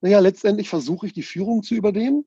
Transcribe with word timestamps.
Naja, 0.00 0.20
letztendlich 0.20 0.68
versuche 0.68 1.06
ich 1.06 1.12
die 1.12 1.22
Führung 1.22 1.62
zu 1.62 1.74
übernehmen 1.74 2.26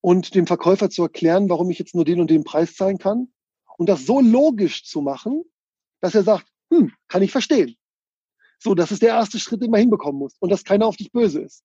und 0.00 0.34
dem 0.34 0.46
Verkäufer 0.46 0.90
zu 0.90 1.02
erklären, 1.02 1.48
warum 1.48 1.70
ich 1.70 1.78
jetzt 1.78 1.94
nur 1.94 2.04
den 2.04 2.20
und 2.20 2.30
den 2.30 2.44
Preis 2.44 2.74
zahlen 2.74 2.98
kann 2.98 3.32
und 3.76 3.88
das 3.88 4.06
so 4.06 4.20
logisch 4.20 4.84
zu 4.84 5.00
machen, 5.02 5.44
dass 6.00 6.14
er 6.14 6.22
sagt, 6.22 6.46
hm, 6.72 6.92
kann 7.08 7.22
ich 7.22 7.32
verstehen. 7.32 7.76
So, 8.58 8.74
das 8.74 8.92
ist 8.92 9.02
der 9.02 9.10
erste 9.10 9.38
Schritt, 9.38 9.62
den 9.62 9.70
man 9.70 9.80
hinbekommen 9.80 10.18
muss 10.18 10.36
und 10.38 10.50
dass 10.50 10.64
keiner 10.64 10.86
auf 10.86 10.96
dich 10.96 11.12
böse 11.12 11.40
ist. 11.40 11.64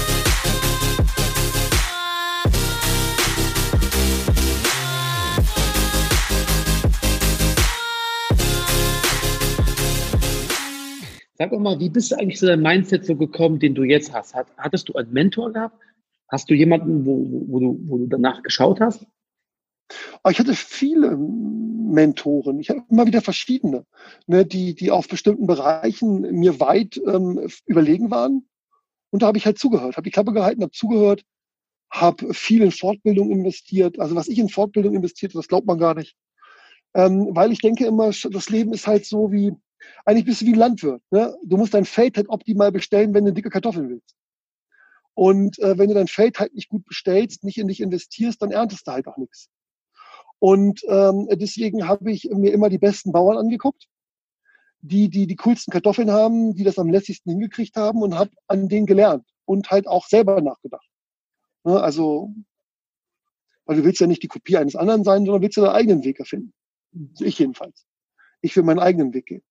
Sag 11.41 11.49
doch 11.49 11.59
mal, 11.59 11.79
wie 11.79 11.89
bist 11.89 12.11
du 12.11 12.19
eigentlich 12.19 12.37
zu 12.37 12.45
deinem 12.45 12.61
Mindset 12.61 13.03
so 13.03 13.15
gekommen, 13.15 13.57
den 13.57 13.73
du 13.73 13.81
jetzt 13.81 14.13
hast? 14.13 14.35
hattest 14.35 14.89
du 14.89 14.93
einen 14.93 15.11
Mentor 15.11 15.51
gehabt? 15.51 15.75
Hast 16.27 16.47
du 16.51 16.53
jemanden, 16.53 17.03
wo, 17.03 17.17
wo, 17.47 17.59
du, 17.59 17.79
wo 17.85 17.97
du 17.97 18.05
danach 18.05 18.43
geschaut 18.43 18.79
hast? 18.79 19.07
Ah, 20.21 20.29
ich 20.29 20.37
hatte 20.37 20.53
viele 20.53 21.17
Mentoren. 21.17 22.59
Ich 22.59 22.69
habe 22.69 22.83
immer 22.91 23.07
wieder 23.07 23.21
verschiedene, 23.21 23.87
ne, 24.27 24.45
die, 24.45 24.75
die 24.75 24.91
auf 24.91 25.07
bestimmten 25.07 25.47
Bereichen 25.47 26.21
mir 26.31 26.59
weit 26.59 27.01
ähm, 27.07 27.49
überlegen 27.65 28.11
waren. 28.11 28.47
Und 29.09 29.23
da 29.23 29.25
habe 29.25 29.39
ich 29.39 29.47
halt 29.47 29.57
zugehört, 29.57 29.97
habe 29.97 30.05
die 30.05 30.11
Klappe 30.11 30.33
gehalten, 30.33 30.61
habe 30.61 30.73
zugehört, 30.73 31.23
habe 31.89 32.35
viel 32.35 32.61
in 32.61 32.71
Fortbildung 32.71 33.31
investiert. 33.31 33.99
Also 33.99 34.13
was 34.13 34.27
ich 34.27 34.37
in 34.37 34.49
Fortbildung 34.49 34.93
investiert, 34.93 35.33
das 35.33 35.47
glaubt 35.47 35.65
man 35.65 35.79
gar 35.79 35.95
nicht. 35.95 36.15
Ähm, 36.93 37.29
weil 37.31 37.51
ich 37.51 37.61
denke 37.61 37.87
immer, 37.87 38.11
das 38.11 38.49
Leben 38.51 38.73
ist 38.73 38.85
halt 38.85 39.07
so 39.07 39.31
wie, 39.31 39.53
eigentlich 40.05 40.25
bist 40.25 40.41
du 40.41 40.45
wie 40.45 40.53
ein 40.53 40.59
Landwirt. 40.59 41.01
Ne? 41.11 41.35
Du 41.43 41.57
musst 41.57 41.73
dein 41.73 41.85
Feld 41.85 42.17
halt 42.17 42.29
optimal 42.29 42.71
bestellen, 42.71 43.13
wenn 43.13 43.25
du 43.25 43.33
dicke 43.33 43.49
Kartoffeln 43.49 43.89
willst. 43.89 44.15
Und 45.13 45.59
äh, 45.59 45.77
wenn 45.77 45.89
du 45.89 45.93
dein 45.93 46.07
Feld 46.07 46.39
halt 46.39 46.53
nicht 46.53 46.69
gut 46.69 46.85
bestellst, 46.85 47.43
nicht 47.43 47.57
in 47.57 47.67
dich 47.67 47.81
investierst, 47.81 48.41
dann 48.41 48.51
erntest 48.51 48.87
du 48.87 48.91
halt 48.91 49.07
auch 49.07 49.17
nichts. 49.17 49.49
Und 50.39 50.81
ähm, 50.87 51.27
deswegen 51.33 51.87
habe 51.87 52.11
ich 52.11 52.29
mir 52.31 52.51
immer 52.51 52.69
die 52.69 52.79
besten 52.79 53.11
Bauern 53.11 53.37
angeguckt, 53.37 53.87
die, 54.79 55.09
die 55.09 55.27
die 55.27 55.35
coolsten 55.35 55.71
Kartoffeln 55.71 56.09
haben, 56.09 56.55
die 56.55 56.63
das 56.63 56.79
am 56.79 56.89
lässigsten 56.89 57.31
hingekriegt 57.31 57.75
haben 57.75 58.01
und 58.01 58.17
habe 58.17 58.31
an 58.47 58.67
denen 58.67 58.87
gelernt 58.87 59.25
und 59.45 59.69
halt 59.69 59.87
auch 59.87 60.07
selber 60.07 60.41
nachgedacht. 60.41 60.87
Ne? 61.63 61.79
Also, 61.79 62.33
weil 63.65 63.77
du 63.77 63.83
willst 63.83 64.01
ja 64.01 64.07
nicht 64.07 64.23
die 64.23 64.27
Kopie 64.27 64.57
eines 64.57 64.75
anderen 64.75 65.03
sein, 65.03 65.25
sondern 65.25 65.43
willst 65.43 65.57
ja 65.57 65.63
deinen 65.63 65.75
eigenen 65.75 66.03
Weg 66.03 66.19
erfinden. 66.19 66.53
Ich 67.19 67.37
jedenfalls. 67.37 67.85
Ich 68.41 68.55
will 68.55 68.63
meinen 68.63 68.79
eigenen 68.79 69.13
Weg 69.13 69.27
gehen. 69.27 69.43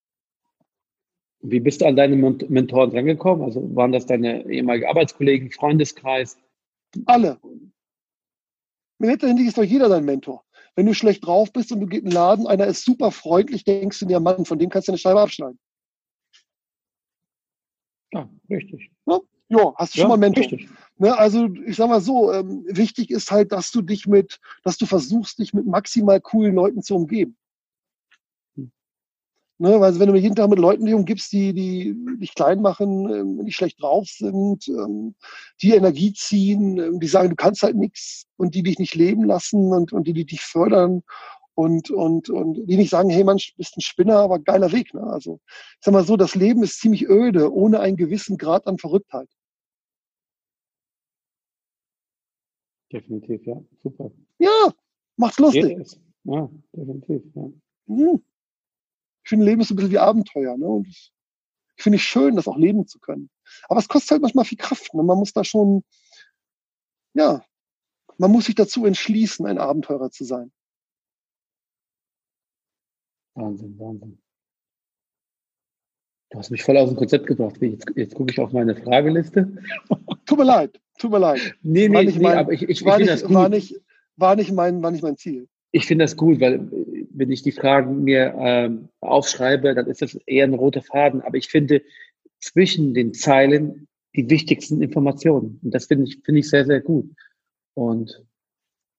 Wie 1.43 1.61
bist 1.61 1.81
du 1.81 1.87
an 1.87 1.97
deine 1.97 2.17
Mentoren 2.17 2.91
rangekommen? 2.91 3.45
Also 3.45 3.75
waren 3.75 3.93
das 3.93 4.07
deine 4.07 4.45
ehemaligen 4.51 4.87
Arbeitskollegen, 4.87 5.51
Freundeskreis? 5.51 6.37
Alle. 7.07 7.39
Letztendlich 8.99 9.49
ist 9.49 9.57
doch 9.57 9.65
jeder 9.65 9.89
dein 9.89 10.05
Mentor. 10.05 10.45
Wenn 10.77 10.87
du 10.87 10.95
schlecht 10.95 11.25
drauf 11.25 11.53
bist 11.53 11.73
und 11.73 11.81
du 11.81 11.87
gehst 11.87 12.03
in 12.03 12.11
den 12.11 12.15
Laden, 12.15 12.47
einer 12.47 12.67
ist 12.67 12.85
super 12.85 13.11
freundlich, 13.11 13.65
denkst 13.65 13.99
du 14.01 14.07
dir, 14.07 14.21
Mann, 14.21 14.45
von 14.45 14.59
dem 14.59 14.69
kannst 14.69 14.89
du 14.89 14.93
eine 14.93 14.99
Scheibe 14.99 15.21
abschneiden. 15.21 15.59
Ja, 18.13 18.29
richtig. 18.51 18.91
Ja, 19.07 19.21
ja 19.49 19.75
hast 19.77 19.95
du 19.95 19.99
ja, 19.99 20.03
schon 20.03 20.09
mal 20.11 20.19
Mentor. 20.19 20.43
Richtig. 20.43 20.69
Ne, 20.99 21.17
also 21.17 21.49
ich 21.67 21.77
sag 21.77 21.89
mal 21.89 22.01
so, 22.01 22.33
ähm, 22.33 22.65
wichtig 22.69 23.11
ist 23.11 23.31
halt, 23.31 23.53
dass 23.53 23.71
du 23.71 23.81
dich 23.81 24.07
mit, 24.07 24.39
dass 24.63 24.77
du 24.77 24.85
versuchst, 24.85 25.39
dich 25.39 25.55
mit 25.55 25.67
maximal 25.67 26.21
coolen 26.21 26.55
Leuten 26.55 26.83
zu 26.83 26.97
umgeben. 26.97 27.37
Ne, 29.63 29.79
weil 29.79 29.99
wenn 29.99 30.11
du 30.11 30.19
jeden 30.19 30.35
Tag 30.35 30.49
mit 30.49 30.59
Leuten 30.59 30.91
umgibst, 30.95 31.33
die, 31.33 31.53
die 31.53 31.95
dich 32.17 32.35
klein 32.35 32.63
machen, 32.63 33.11
ähm, 33.11 33.45
die 33.45 33.53
schlecht 33.53 33.83
drauf 33.83 34.09
sind, 34.09 34.67
ähm, 34.69 35.15
die 35.61 35.73
Energie 35.75 36.15
ziehen, 36.15 36.79
ähm, 36.79 36.99
die 36.99 37.07
sagen, 37.07 37.29
du 37.29 37.37
kannst 37.37 37.63
halt 37.63 37.77
nichts 37.77 38.27
und 38.39 38.55
die 38.55 38.63
dich 38.63 38.79
nicht 38.79 38.95
leben 38.95 39.23
lassen 39.23 39.71
und, 39.75 39.93
und 39.93 40.07
die, 40.07 40.15
die 40.15 40.25
dich 40.25 40.41
fördern 40.41 41.03
und, 41.53 41.91
und, 41.91 42.31
und 42.31 42.67
die 42.71 42.79
nicht 42.79 42.89
sagen, 42.89 43.11
hey 43.11 43.23
Mann, 43.23 43.37
du 43.37 43.57
bist 43.59 43.77
ein 43.77 43.83
Spinner, 43.83 44.17
aber 44.21 44.39
geiler 44.39 44.73
Weg. 44.73 44.95
Ne? 44.95 45.03
Also 45.03 45.41
ich 45.45 45.79
sag 45.83 45.93
mal 45.93 46.05
so, 46.05 46.17
das 46.17 46.35
Leben 46.35 46.63
ist 46.63 46.81
ziemlich 46.81 47.07
öde, 47.07 47.53
ohne 47.53 47.81
einen 47.81 47.99
gewissen 47.99 48.39
Grad 48.39 48.67
an 48.67 48.79
Verrücktheit. 48.79 49.29
Definitiv, 52.91 53.45
ja. 53.45 53.63
Super. 53.83 54.11
Ja, 54.39 54.73
macht's 55.17 55.39
lustig. 55.39 55.99
Ja, 56.25 56.49
definitiv, 56.73 57.23
ja. 57.35 57.51
Ich 57.89 58.30
finde, 59.31 59.47
Leben 59.47 59.63
ist 59.63 59.71
ein 59.71 59.77
bisschen 59.77 59.93
wie 59.93 59.99
Abenteuer. 59.99 60.59
Ne? 60.59 60.67
Und 60.67 60.89
ich, 60.89 61.13
finde 61.79 61.97
es 61.97 62.03
schön, 62.03 62.37
das 62.37 62.47
auch 62.47 62.59
leben 62.59 62.87
zu 62.87 62.99
können. 62.99 63.31
Aber 63.69 63.81
es 63.81 63.89
kostet 63.89 64.11
halt 64.11 64.23
manchmal 64.23 64.45
viel 64.45 64.59
Kraft. 64.59 64.93
Ne? 64.93 65.03
Man 65.03 65.17
muss 65.17 65.33
da 65.33 65.45
schon, 65.45 65.83
ja, 67.15 67.43
man 68.19 68.31
muss 68.31 68.45
sich 68.45 68.55
dazu 68.55 68.85
entschließen, 68.85 69.47
ein 69.47 69.57
Abenteurer 69.59 70.11
zu 70.11 70.25
sein. 70.25 70.53
Wahnsinn, 73.35 73.79
Wahnsinn. 73.79 74.21
Du 76.31 76.39
hast 76.39 76.51
mich 76.51 76.63
voll 76.63 76.77
aus 76.77 76.91
dem 76.91 76.97
Konzept 76.97 77.27
gebracht. 77.27 77.57
Jetzt, 77.61 77.87
jetzt 77.97 78.15
gucke 78.15 78.31
ich 78.31 78.39
auf 78.39 78.53
meine 78.53 78.77
Frageliste. 78.77 79.51
tut 80.27 80.39
mir 80.39 80.45
leid, 80.45 80.81
tut 80.99 81.11
mir 81.11 81.19
leid. 81.19 81.57
Nee, 81.63 81.89
nee, 81.89 82.05
nee 82.05 82.19
mein, 82.19 82.39
aber 82.39 82.53
ich, 82.53 82.63
ich, 82.63 82.85
war, 82.85 83.01
ich 83.01 83.09
nicht, 83.09 83.33
war, 83.33 83.49
nicht, 83.49 83.81
war, 84.17 84.37
nicht 84.37 84.53
mein, 84.53 84.83
war 84.83 84.91
nicht 84.91 85.03
mein 85.03 85.17
Ziel. 85.17 85.49
Ich 85.73 85.87
finde 85.87 86.05
das 86.05 86.17
gut, 86.17 86.41
weil 86.41 86.69
wenn 87.13 87.31
ich 87.31 87.43
die 87.43 87.53
Fragen 87.53 88.03
mir 88.03 88.35
ähm, 88.37 88.89
aufschreibe, 89.01 89.75
dann 89.75 89.87
ist 89.87 90.03
das 90.03 90.15
eher 90.27 90.45
ein 90.45 90.55
roter 90.55 90.83
Faden. 90.83 91.21
Aber 91.21 91.37
ich 91.37 91.49
finde 91.49 91.83
zwischen 92.41 92.95
den 92.95 93.15
Zeilen 93.15 93.87
die 94.17 94.29
wichtigsten 94.29 94.83
Informationen. 94.83 95.61
Und 95.63 95.73
das 95.73 95.87
finde 95.87 96.05
ich, 96.05 96.21
finde 96.25 96.41
ich 96.41 96.51
sehr, 96.51 96.65
sehr 96.65 96.81
gut. 96.81 97.11
Und 97.75 98.25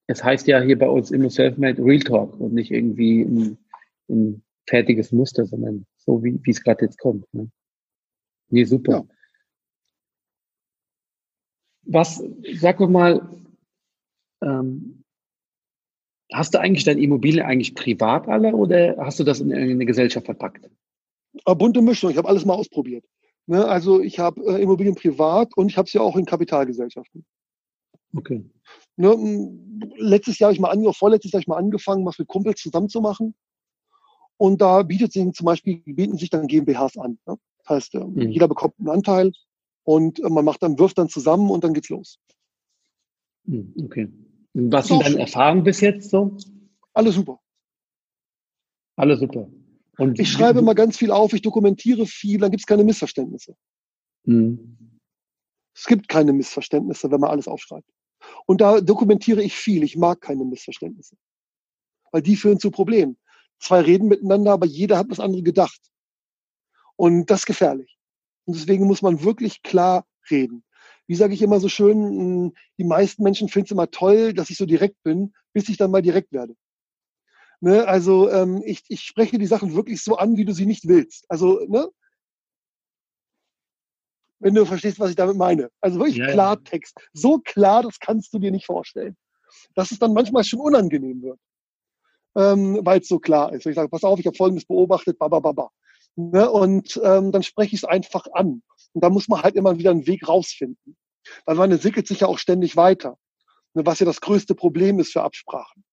es 0.08 0.24
heißt 0.24 0.48
ja 0.48 0.62
hier 0.62 0.78
bei 0.78 0.90
uns 0.90 1.12
immer 1.12 1.30
Selfmade 1.30 1.84
Real 1.84 2.00
Talk 2.00 2.40
und 2.40 2.54
nicht 2.54 2.72
irgendwie 2.72 3.22
ein, 3.22 3.58
ein 4.10 4.44
fertiges 4.68 5.12
Muster, 5.12 5.46
sondern 5.46 5.86
so, 5.98 6.24
wie, 6.24 6.40
wie 6.44 6.52
es 6.52 6.64
gerade 6.64 6.86
jetzt 6.86 7.00
kommt. 7.00 7.26
Ne? 7.34 7.50
Nee, 8.50 8.64
super. 8.64 8.92
Ja. 8.92 9.16
Was, 11.84 12.24
sag 12.54 12.80
mal, 12.80 13.28
ähm, 14.42 15.01
Hast 16.34 16.54
du 16.54 16.60
eigentlich 16.60 16.86
deine 16.86 17.02
Immobilien 17.02 17.46
eigentlich 17.46 17.76
privat 17.76 18.28
alle 18.28 18.54
oder 18.56 18.96
hast 19.00 19.20
du 19.20 19.24
das 19.24 19.42
in 19.42 19.54
eine 19.54 19.86
Gesellschaft 19.86 20.26
verpackt? 20.26 20.70
Eine 21.46 21.56
bunte 21.56 21.82
Mischung. 21.82 22.10
Ich 22.10 22.18
habe 22.18 22.28
alles 22.28 22.46
mal 22.46 22.54
ausprobiert. 22.54 23.06
Ne, 23.48 23.66
also 23.66 24.02
ich 24.02 24.20
habe 24.20 24.42
äh, 24.46 24.62
Immobilien 24.62 24.96
privat 24.96 25.56
und 25.58 25.70
ich 25.70 25.78
habe 25.78 25.90
ja 25.92 26.02
auch 26.02 26.16
in 26.16 26.26
Kapitalgesellschaften. 26.26 27.26
Okay. 28.16 28.46
Ne, 28.98 29.16
letztes 29.98 30.40
Jahr 30.40 30.48
habe 30.48 30.54
ich 30.54 30.60
mal 30.60 30.70
angefangen, 30.70 30.94
vorletztes 30.94 31.32
Jahr 31.32 31.40
habe 31.40 31.44
ich 31.44 31.48
mal 31.48 31.58
angefangen, 31.58 32.06
was 32.06 32.20
mit 32.20 32.28
Kumpels 32.28 32.62
zusammen 32.62 32.88
zu 32.88 33.02
machen. 33.02 33.34
Und 34.38 34.62
da 34.62 34.84
bietet 34.84 35.12
sich 35.12 35.32
zum 35.34 35.46
Beispiel, 35.46 35.82
bieten 35.86 36.18
sich 36.18 36.30
dann 36.30 36.48
GmbHs 36.48 36.98
an. 36.98 37.20
Ne? 37.26 37.38
Das 37.60 37.70
heißt, 37.70 37.96
äh, 37.96 38.00
mhm. 38.04 38.30
jeder 38.32 38.48
bekommt 38.48 38.76
einen 38.80 38.90
Anteil 38.90 39.32
und 39.84 40.20
äh, 40.20 40.30
man 40.30 40.46
macht 40.46 40.64
dann, 40.64 40.78
wirft 40.80 40.98
dann 40.98 41.10
zusammen 41.10 41.50
und 41.50 41.64
dann 41.64 41.74
geht's 41.74 41.90
los. 41.90 42.20
Mhm, 43.46 43.74
okay. 43.84 44.08
Was 44.54 44.88
sind 44.88 45.04
deine 45.04 45.20
Erfahrungen 45.20 45.64
bis 45.64 45.82
jetzt 45.82 46.10
so? 46.10 46.38
Alles 46.94 47.16
super. 47.16 47.40
Alles 48.98 49.20
super. 49.20 49.50
Und 49.98 50.20
ich 50.20 50.30
schreibe 50.30 50.60
immer 50.60 50.76
ganz 50.76 50.98
viel 50.98 51.12
auf, 51.12 51.34
ich 51.34 51.42
dokumentiere 51.42 52.06
viel, 52.06 52.40
dann 52.40 52.52
gibt 52.52 52.62
es 52.62 52.66
keine 52.66 52.84
Missverständnisse. 52.84 53.56
Mhm. 54.24 55.00
Es 55.76 55.86
gibt 55.86 56.08
keine 56.08 56.34
Missverständnisse, 56.34 57.12
wenn 57.12 57.20
man 57.20 57.30
alles 57.30 57.48
aufschreibt. 57.48 57.88
Und 58.46 58.62
da 58.62 58.82
dokumentiere 58.82 59.42
ich 59.42 59.56
viel. 59.56 59.84
Ich 59.84 59.96
mag 59.96 60.22
keine 60.22 60.44
Missverständnisse. 60.44 61.16
Weil 62.12 62.22
die 62.22 62.36
führen 62.36 62.60
zu 62.60 62.72
Problemen. 62.72 63.18
Zwei 63.60 63.82
reden 63.82 64.08
miteinander, 64.08 64.52
aber 64.52 64.66
jeder 64.66 64.98
hat 64.98 65.10
was 65.10 65.20
andere 65.20 65.44
gedacht. 65.44 65.80
Und 66.96 67.30
das 67.30 67.42
ist 67.42 67.46
gefährlich. 67.46 67.98
Und 68.46 68.56
deswegen 68.56 68.86
muss 68.86 69.02
man 69.02 69.24
wirklich 69.24 69.62
klar 69.62 70.06
reden 70.30 70.64
wie 71.12 71.16
sage 71.16 71.34
ich 71.34 71.42
immer 71.42 71.60
so 71.60 71.68
schön, 71.68 71.98
hm, 71.98 72.54
die 72.78 72.86
meisten 72.86 73.22
Menschen 73.24 73.50
finden 73.50 73.66
es 73.66 73.72
immer 73.72 73.92
toll, 73.92 74.34
dass 74.34 74.50
ich 74.50 74.56
so 74.56 74.66
direkt 74.66 75.04
bin, 75.04 75.34
bis 75.52 75.68
ich 75.68 75.76
dann 75.76 75.92
mal 75.92 76.02
direkt 76.02 76.32
werde. 76.32 76.56
Ne? 77.60 77.86
Also 77.86 78.30
ähm, 78.32 78.64
ich, 78.66 78.84
ich 78.88 79.02
spreche 79.02 79.38
die 79.38 79.46
Sachen 79.46 79.76
wirklich 79.76 80.02
so 80.02 80.16
an, 80.16 80.38
wie 80.38 80.46
du 80.46 80.54
sie 80.54 80.66
nicht 80.66 80.88
willst. 80.88 81.26
Also, 81.28 81.66
ne? 81.68 81.90
Wenn 84.40 84.56
du 84.56 84.66
verstehst, 84.66 85.02
was 85.02 85.10
ich 85.10 85.18
damit 85.18 85.36
meine. 85.36 85.70
Also 85.82 86.00
wirklich 86.00 86.16
ja, 86.16 86.32
Klartext. 86.32 86.98
So 87.12 87.40
klar, 87.40 87.84
das 87.84 88.00
kannst 88.00 88.34
du 88.34 88.40
dir 88.40 88.52
nicht 88.52 88.66
vorstellen. 88.66 89.18
Dass 89.76 89.92
es 89.92 90.00
dann 90.00 90.14
manchmal 90.14 90.46
schon 90.46 90.62
unangenehm 90.62 91.22
wird. 91.24 91.40
ähm, 92.36 92.80
weil 92.84 93.02
es 93.02 93.08
so 93.08 93.20
klar 93.20 93.54
ist. 93.54 93.66
Ich 93.66 93.76
sage, 93.76 93.90
pass 93.90 94.04
auf, 94.04 94.20
ich 94.20 94.26
habe 94.28 94.38
Folgendes 94.38 94.66
beobachtet, 94.66 95.20
babababa. 95.20 95.72
Ne? 96.16 96.50
Und 96.50 97.00
ähm, 97.04 97.32
dann 97.32 97.44
spreche 97.44 97.76
ich 97.76 97.84
es 97.84 97.86
einfach 97.90 98.26
an. 98.34 98.64
Und 98.94 99.04
da 99.04 99.10
muss 99.10 99.28
man 99.28 99.42
halt 99.42 99.56
immer 99.56 99.78
wieder 99.78 99.92
einen 99.92 100.08
Weg 100.08 100.28
rausfinden. 100.28 100.98
Weil 101.46 101.56
man 101.56 101.72
entwickelt 101.72 102.08
sich 102.08 102.22
ja 102.22 102.28
auch 102.28 102.40
ständig 102.40 102.76
weiter. 102.76 103.18
Ne? 103.74 103.86
Was 103.86 104.00
ja 104.00 104.06
das 104.06 104.22
größte 104.22 104.56
Problem 104.56 105.00
ist 105.00 105.14
für 105.14 105.24
Absprachen. 105.24 105.84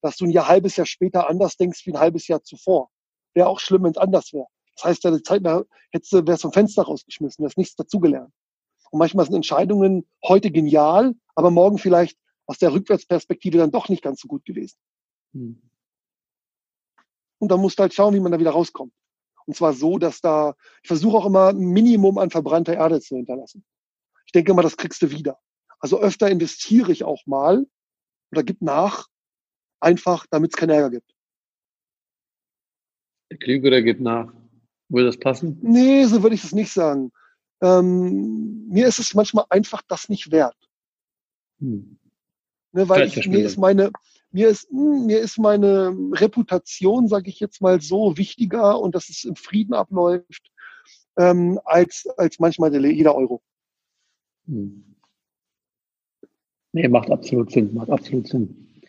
Dass 0.00 0.16
du 0.16 0.24
ein 0.24 0.30
Jahr, 0.30 0.48
halbes 0.48 0.76
Jahr 0.76 0.86
später 0.86 1.28
anders 1.28 1.56
denkst 1.56 1.86
wie 1.86 1.92
ein 1.92 2.00
halbes 2.00 2.28
Jahr 2.28 2.42
zuvor. 2.42 2.90
Wäre 3.34 3.48
auch 3.48 3.60
schlimm, 3.60 3.84
wenn 3.84 3.92
es 3.92 3.98
anders 3.98 4.32
wäre. 4.32 4.46
Das 4.76 4.84
heißt, 4.84 5.04
deine 5.04 5.22
Zeit 5.22 5.42
hättest 5.92 6.12
du 6.12 6.26
wärst 6.26 6.42
vom 6.42 6.52
Fenster 6.52 6.82
rausgeschmissen, 6.82 7.42
du 7.42 7.48
hast 7.48 7.58
nichts 7.58 7.76
dazugelernt. 7.76 8.32
Und 8.90 8.98
manchmal 8.98 9.24
sind 9.24 9.34
Entscheidungen 9.34 10.06
heute 10.24 10.50
genial, 10.50 11.14
aber 11.34 11.50
morgen 11.50 11.78
vielleicht 11.78 12.18
aus 12.46 12.58
der 12.58 12.72
Rückwärtsperspektive 12.72 13.58
dann 13.58 13.70
doch 13.70 13.88
nicht 13.88 14.02
ganz 14.02 14.20
so 14.20 14.28
gut 14.28 14.44
gewesen. 14.44 14.76
Hm. 15.32 15.62
Und 17.38 17.48
dann 17.50 17.60
musst 17.60 17.78
du 17.78 17.82
halt 17.82 17.94
schauen, 17.94 18.14
wie 18.14 18.20
man 18.20 18.32
da 18.32 18.38
wieder 18.38 18.52
rauskommt. 18.52 18.92
Und 19.46 19.56
zwar 19.56 19.74
so, 19.74 19.98
dass 19.98 20.20
da, 20.20 20.54
ich 20.82 20.88
versuche 20.88 21.16
auch 21.18 21.26
immer 21.26 21.48
ein 21.48 21.58
Minimum 21.58 22.18
an 22.18 22.30
verbrannter 22.30 22.74
Erde 22.74 23.00
zu 23.00 23.16
hinterlassen. 23.16 23.64
Ich 24.34 24.36
denke 24.36 24.50
immer, 24.50 24.62
das 24.62 24.76
kriegst 24.76 25.00
du 25.00 25.12
wieder. 25.12 25.38
Also 25.78 26.00
öfter 26.00 26.28
investiere 26.28 26.90
ich 26.90 27.04
auch 27.04 27.24
mal 27.24 27.68
oder 28.32 28.42
gib 28.42 28.62
nach, 28.62 29.06
einfach, 29.78 30.26
damit 30.28 30.52
es 30.52 30.56
keinen 30.56 30.70
Ärger 30.70 30.90
gibt. 30.90 31.14
Der 33.30 33.38
Klügere 33.38 33.80
gibt 33.84 34.00
nach. 34.00 34.34
Würde 34.88 35.06
das 35.06 35.20
passen? 35.20 35.60
Nee, 35.62 36.06
so 36.06 36.24
würde 36.24 36.34
ich 36.34 36.42
das 36.42 36.50
nicht 36.50 36.72
sagen. 36.72 37.12
Ähm, 37.62 38.66
mir 38.66 38.88
ist 38.88 38.98
es 38.98 39.14
manchmal 39.14 39.44
einfach 39.50 39.82
das 39.86 40.08
nicht 40.08 40.32
wert. 40.32 40.56
Hm. 41.60 41.96
Ne, 42.72 42.88
weil 42.88 43.06
ich, 43.06 43.28
mir 43.28 43.46
ist 43.46 43.56
meine, 43.56 43.92
mir 44.32 44.48
ist, 44.48 44.68
hm, 44.68 45.06
mir 45.06 45.20
ist 45.20 45.38
meine 45.38 45.96
Reputation, 46.10 47.06
sage 47.06 47.30
ich 47.30 47.38
jetzt 47.38 47.62
mal 47.62 47.80
so, 47.80 48.16
wichtiger 48.16 48.80
und 48.80 48.96
dass 48.96 49.10
es 49.10 49.22
im 49.22 49.36
Frieden 49.36 49.74
abläuft, 49.74 50.50
ähm, 51.16 51.60
als, 51.64 52.08
als 52.16 52.40
manchmal 52.40 52.72
der, 52.72 52.80
jeder 52.80 53.14
Euro. 53.14 53.40
Hm. 54.46 54.84
Nee, 56.72 56.88
macht 56.88 57.10
absolut 57.10 57.52
Sinn, 57.52 57.72
macht 57.74 57.90
absolut 57.90 58.26
Sinn. 58.26 58.82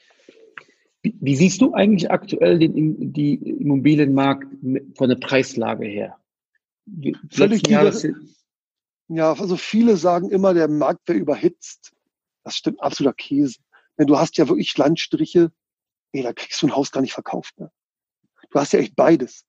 Wie, 1.04 1.16
wie 1.20 1.36
siehst 1.36 1.62
du 1.62 1.74
eigentlich 1.74 2.10
aktuell 2.10 2.58
den, 2.58 3.14
die 3.14 3.36
Immobilienmarkt 3.36 4.48
von 4.96 5.10
der 5.10 5.18
Preislage 5.18 5.86
her? 5.86 6.18
Völlig 7.30 7.62
ja, 9.08 9.34
also 9.34 9.56
viele 9.56 9.98
sagen 9.98 10.30
immer, 10.32 10.54
der 10.54 10.68
Markt 10.68 11.08
wäre 11.08 11.20
überhitzt. 11.20 11.94
Das 12.44 12.56
stimmt 12.56 12.82
absoluter 12.82 13.16
Käse. 13.16 13.60
Denn 13.98 14.08
du 14.08 14.18
hast 14.18 14.38
ja 14.38 14.48
wirklich 14.48 14.76
Landstriche, 14.78 15.52
ey, 16.12 16.24
da 16.24 16.34
kriegst 16.34 16.62
du 16.62 16.68
ein 16.68 16.76
Haus 16.76 16.92
gar 16.92 17.02
nicht 17.02 17.14
verkauft. 17.14 17.60
Ne? 17.60 17.72
Du 18.50 18.60
hast 18.60 18.74
ja 18.74 18.80
echt 18.80 18.96
beides. 18.96 19.46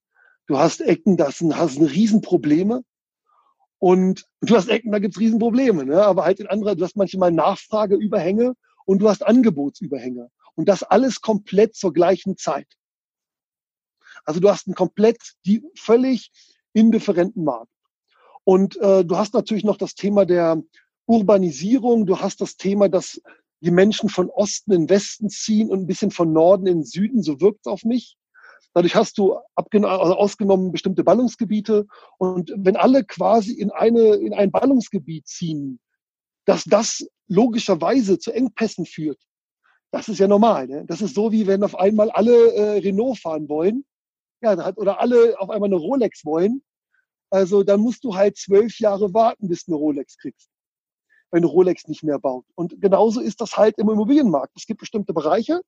Du 0.46 0.58
hast 0.58 0.80
Ecken, 0.80 1.16
da 1.16 1.26
hast, 1.26 1.42
hast 1.42 1.80
Riesenprobleme. 1.80 2.84
Und 3.78 4.24
du 4.40 4.56
hast 4.56 4.68
Ecken, 4.68 4.92
da 4.92 4.98
gibt's 4.98 5.20
Riesenprobleme. 5.20 5.84
Ne? 5.84 6.02
Aber 6.02 6.24
halt 6.24 6.40
in 6.40 6.46
anderer, 6.46 6.74
du 6.74 6.84
hast 6.84 6.96
manchmal 6.96 7.32
Nachfrageüberhänge 7.32 8.54
und 8.84 9.00
du 9.00 9.08
hast 9.08 9.24
Angebotsüberhänge. 9.24 10.30
Und 10.54 10.68
das 10.68 10.82
alles 10.82 11.20
komplett 11.20 11.74
zur 11.74 11.92
gleichen 11.92 12.36
Zeit. 12.36 12.68
Also 14.24 14.40
du 14.40 14.50
hast 14.50 14.66
einen 14.66 14.74
komplett 14.74 15.34
die 15.44 15.62
völlig 15.76 16.32
indifferenten 16.72 17.44
Markt. 17.44 17.70
Und 18.44 18.76
äh, 18.76 19.04
du 19.04 19.16
hast 19.16 19.34
natürlich 19.34 19.64
noch 19.64 19.76
das 19.76 19.94
Thema 19.94 20.24
der 20.24 20.62
Urbanisierung. 21.06 22.06
Du 22.06 22.20
hast 22.20 22.40
das 22.40 22.56
Thema, 22.56 22.88
dass 22.88 23.20
die 23.60 23.70
Menschen 23.70 24.08
von 24.08 24.30
Osten 24.30 24.72
in 24.72 24.88
Westen 24.88 25.28
ziehen 25.28 25.70
und 25.70 25.80
ein 25.80 25.86
bisschen 25.86 26.10
von 26.10 26.32
Norden 26.32 26.66
in 26.66 26.84
Süden, 26.84 27.22
so 27.22 27.40
wirkt 27.40 27.60
es 27.60 27.72
auf 27.72 27.84
mich. 27.84 28.16
Dadurch 28.76 28.94
hast 28.94 29.16
du 29.16 29.38
also 29.54 30.16
ausgenommen 30.16 30.70
bestimmte 30.70 31.02
Ballungsgebiete. 31.02 31.86
Und 32.18 32.52
wenn 32.58 32.76
alle 32.76 33.04
quasi 33.04 33.54
in, 33.54 33.70
eine, 33.70 34.16
in 34.16 34.34
ein 34.34 34.50
Ballungsgebiet 34.50 35.26
ziehen, 35.26 35.80
dass 36.44 36.64
das 36.64 37.08
logischerweise 37.26 38.18
zu 38.18 38.32
Engpässen 38.32 38.84
führt, 38.84 39.18
das 39.92 40.10
ist 40.10 40.18
ja 40.18 40.28
normal. 40.28 40.66
Ne? 40.66 40.84
Das 40.86 41.00
ist 41.00 41.14
so, 41.14 41.32
wie 41.32 41.46
wenn 41.46 41.64
auf 41.64 41.74
einmal 41.74 42.10
alle 42.10 42.52
äh, 42.52 42.78
Renault 42.80 43.18
fahren 43.18 43.48
wollen 43.48 43.86
ja, 44.42 44.52
oder 44.76 45.00
alle 45.00 45.40
auf 45.40 45.48
einmal 45.48 45.70
eine 45.70 45.76
Rolex 45.76 46.26
wollen. 46.26 46.62
Also 47.30 47.62
dann 47.62 47.80
musst 47.80 48.04
du 48.04 48.14
halt 48.14 48.36
zwölf 48.36 48.78
Jahre 48.78 49.14
warten, 49.14 49.48
bis 49.48 49.64
du 49.64 49.72
eine 49.72 49.78
Rolex 49.78 50.18
kriegst 50.18 50.50
wenn 51.32 51.44
Rolex 51.44 51.88
nicht 51.88 52.04
mehr 52.04 52.18
baut. 52.18 52.44
Und 52.54 52.80
genauso 52.80 53.20
ist 53.20 53.40
das 53.40 53.56
halt 53.56 53.78
im 53.78 53.90
Immobilienmarkt. 53.90 54.52
Es 54.56 54.64
gibt 54.64 54.80
bestimmte 54.80 55.12
Bereiche, 55.12 55.60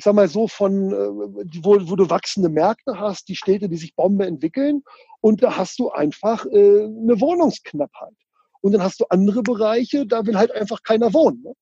ich 0.00 0.04
sag 0.04 0.14
mal 0.14 0.28
so 0.28 0.48
von, 0.48 0.92
äh, 0.92 1.62
wo, 1.62 1.76
wo 1.90 1.94
du 1.94 2.08
wachsende 2.08 2.48
Märkte 2.48 2.98
hast, 2.98 3.28
die 3.28 3.36
Städte, 3.36 3.68
die 3.68 3.76
sich 3.76 3.94
Bombe 3.94 4.24
entwickeln, 4.24 4.82
und 5.20 5.42
da 5.42 5.58
hast 5.58 5.78
du 5.78 5.90
einfach 5.90 6.46
äh, 6.46 6.84
eine 6.84 7.20
Wohnungsknappheit. 7.20 8.16
Und 8.62 8.72
dann 8.72 8.82
hast 8.82 9.00
du 9.00 9.04
andere 9.10 9.42
Bereiche, 9.42 10.06
da 10.06 10.24
will 10.24 10.38
halt 10.38 10.52
einfach 10.52 10.82
keiner 10.84 11.12
wohnen. 11.12 11.42
Ne? 11.42 11.52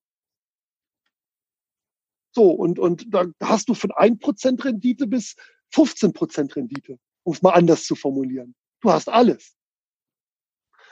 So, 2.31 2.49
und, 2.49 2.79
und 2.79 3.13
da 3.13 3.25
hast 3.43 3.67
du 3.67 3.73
von 3.73 3.91
1% 3.91 4.63
Rendite 4.63 5.05
bis 5.05 5.35
15% 5.73 6.55
Rendite, 6.55 6.97
um 7.23 7.33
es 7.33 7.41
mal 7.41 7.51
anders 7.51 7.83
zu 7.83 7.95
formulieren. 7.95 8.55
Du 8.79 8.89
hast 8.89 9.09
alles. 9.09 9.53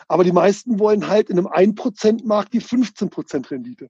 Aber 0.10 0.26
die 0.26 0.34
meisten 0.34 0.80
wollen 0.80 1.08
halt 1.08 1.30
in 1.30 1.38
einem 1.38 1.48
1%-Markt 1.48 2.54
die 2.54 2.62
15% 2.62 3.52
Rendite. 3.52 3.88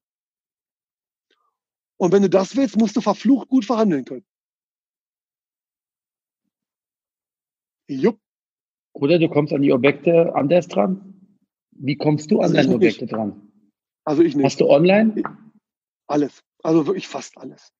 Und 1.97 2.11
wenn 2.11 2.21
du 2.21 2.29
das 2.29 2.55
willst, 2.55 2.77
musst 2.77 2.95
du 2.95 3.01
verflucht 3.01 3.49
gut 3.49 3.65
verhandeln 3.65 4.05
können. 4.05 4.25
Jupp. 7.87 8.19
Oder 8.93 9.19
du 9.19 9.29
kommst 9.29 9.53
an 9.53 9.61
die 9.61 9.71
Objekte 9.71 10.33
anders 10.35 10.67
dran. 10.67 11.37
Wie 11.71 11.95
kommst 11.95 12.31
du 12.31 12.39
an 12.39 12.45
also 12.45 12.55
deine 12.55 12.75
Objekte 12.75 13.05
nicht. 13.05 13.13
dran? 13.13 13.51
Also 14.03 14.23
ich 14.23 14.35
nicht. 14.35 14.45
Hast 14.45 14.59
du 14.59 14.69
online? 14.69 15.21
Alles. 16.07 16.43
Also 16.63 16.85
wirklich 16.87 17.07
fast 17.07 17.37
alles. 17.37 17.71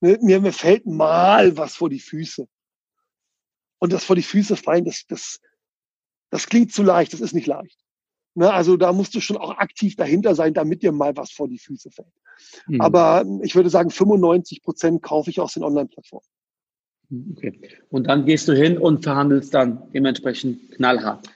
Ne, 0.00 0.18
mir, 0.20 0.40
mir 0.40 0.52
fällt 0.52 0.86
mal 0.86 1.56
was 1.56 1.74
vor 1.74 1.90
die 1.90 2.00
Füße. 2.00 2.46
Und 3.78 3.92
das 3.92 4.04
vor 4.04 4.16
die 4.16 4.22
Füße 4.22 4.56
fallen, 4.56 4.84
das, 4.84 5.06
das, 5.06 5.40
das 6.30 6.46
klingt 6.46 6.72
zu 6.72 6.82
leicht, 6.82 7.12
das 7.12 7.20
ist 7.20 7.34
nicht 7.34 7.46
leicht. 7.46 7.78
Ne, 8.34 8.52
also 8.52 8.76
da 8.76 8.92
musst 8.92 9.14
du 9.14 9.20
schon 9.20 9.36
auch 9.36 9.58
aktiv 9.58 9.96
dahinter 9.96 10.34
sein, 10.34 10.54
damit 10.54 10.82
dir 10.82 10.92
mal 10.92 11.16
was 11.16 11.32
vor 11.32 11.48
die 11.48 11.58
Füße 11.58 11.90
fällt. 11.90 12.12
Mhm. 12.66 12.80
Aber 12.80 13.24
ich 13.42 13.54
würde 13.54 13.70
sagen, 13.70 13.90
95 13.90 14.62
Prozent 14.62 15.02
kaufe 15.02 15.30
ich 15.30 15.40
aus 15.40 15.54
den 15.54 15.64
Online-Plattformen. 15.64 16.26
Hm, 17.08 17.34
okay. 17.36 17.60
Und 17.90 18.04
dann 18.08 18.26
gehst 18.26 18.48
du 18.48 18.52
hin 18.52 18.78
und 18.78 19.02
verhandelst 19.02 19.54
dann 19.54 19.90
dementsprechend 19.92 20.72
knallhart. 20.72 21.28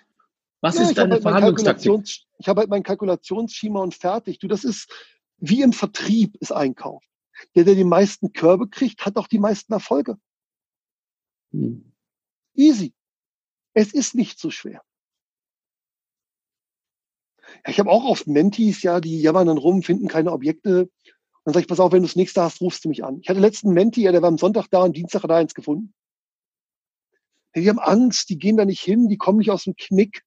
Was 0.61 0.77
ja, 0.77 0.83
ist 0.83 0.99
deine 0.99 1.15
halt 1.15 1.23
Verhandlungstaktik? 1.23 1.93
Ich 2.39 2.49
habe 2.49 2.61
halt 2.61 2.71
mein 2.71 2.83
Kalkulationsschema 2.83 3.81
und 3.81 3.95
fertig. 3.95 4.39
Du, 4.39 4.49
das 4.49 4.65
ist 4.65 4.91
wie 5.39 5.63
im 5.63 5.73
Vertrieb 5.73 6.37
ist 6.41 6.53
Einkauf. 6.53 7.03
Der, 7.55 7.65
der 7.65 7.75
die 7.75 7.85
meisten 7.85 8.33
Körbe 8.33 8.69
kriegt, 8.69 9.07
hat 9.07 9.17
auch 9.17 9.27
die 9.27 9.39
meisten 9.39 9.73
Erfolge. 9.73 10.19
Hm. 11.53 11.93
Easy. 12.55 12.93
Es 13.73 13.95
ist 13.95 14.15
nicht 14.15 14.39
so 14.39 14.51
schwer. 14.51 14.83
Ja, 17.65 17.71
ich 17.71 17.79
habe 17.79 17.91
auch 17.91 18.05
oft 18.05 18.27
Mentis, 18.27 18.83
ja, 18.83 19.01
die 19.01 19.21
jammern 19.21 19.47
dann 19.47 19.59
rum, 19.59 19.83
finden 19.83 20.09
keine 20.09 20.33
Objekte. 20.33 20.91
dann 21.45 21.55
sage 21.55 21.63
ich, 21.63 21.69
pass 21.69 21.81
auf, 21.81 21.93
wenn 21.93 22.03
du 22.03 22.09
das 22.09 22.17
nächste 22.17 22.43
hast, 22.43 22.61
rufst 22.61 22.85
du 22.85 22.89
mich 22.89 23.05
an. 23.05 23.21
Ich 23.21 23.29
hatte 23.29 23.41
letzten 23.41 23.73
Menti, 23.73 24.03
ja, 24.03 24.13
der 24.13 24.23
war 24.23 24.29
am 24.29 24.39
Sonntag 24.39 24.69
da 24.71 24.83
und 24.83 24.97
Dienstag 24.97 25.23
hat 25.23 25.31
er 25.31 25.37
eins 25.37 25.55
gefunden. 25.55 25.95
Ja, 27.55 27.63
die 27.63 27.69
haben 27.69 27.79
Angst, 27.79 28.29
die 28.31 28.39
gehen 28.39 28.57
da 28.57 28.65
nicht 28.65 28.81
hin, 28.81 29.09
die 29.09 29.17
kommen 29.17 29.39
nicht 29.39 29.51
aus 29.51 29.65
dem 29.65 29.75
Knick. 29.77 30.23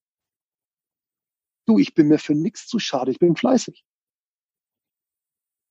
Du, 1.66 1.80
ich 1.80 1.94
bin 1.94 2.08
mir 2.08 2.20
für 2.20 2.36
nichts 2.36 2.68
zu 2.68 2.80
schade, 2.80 3.12
ich 3.12 3.20
bin 3.20 3.36
fleißig. 3.36 3.84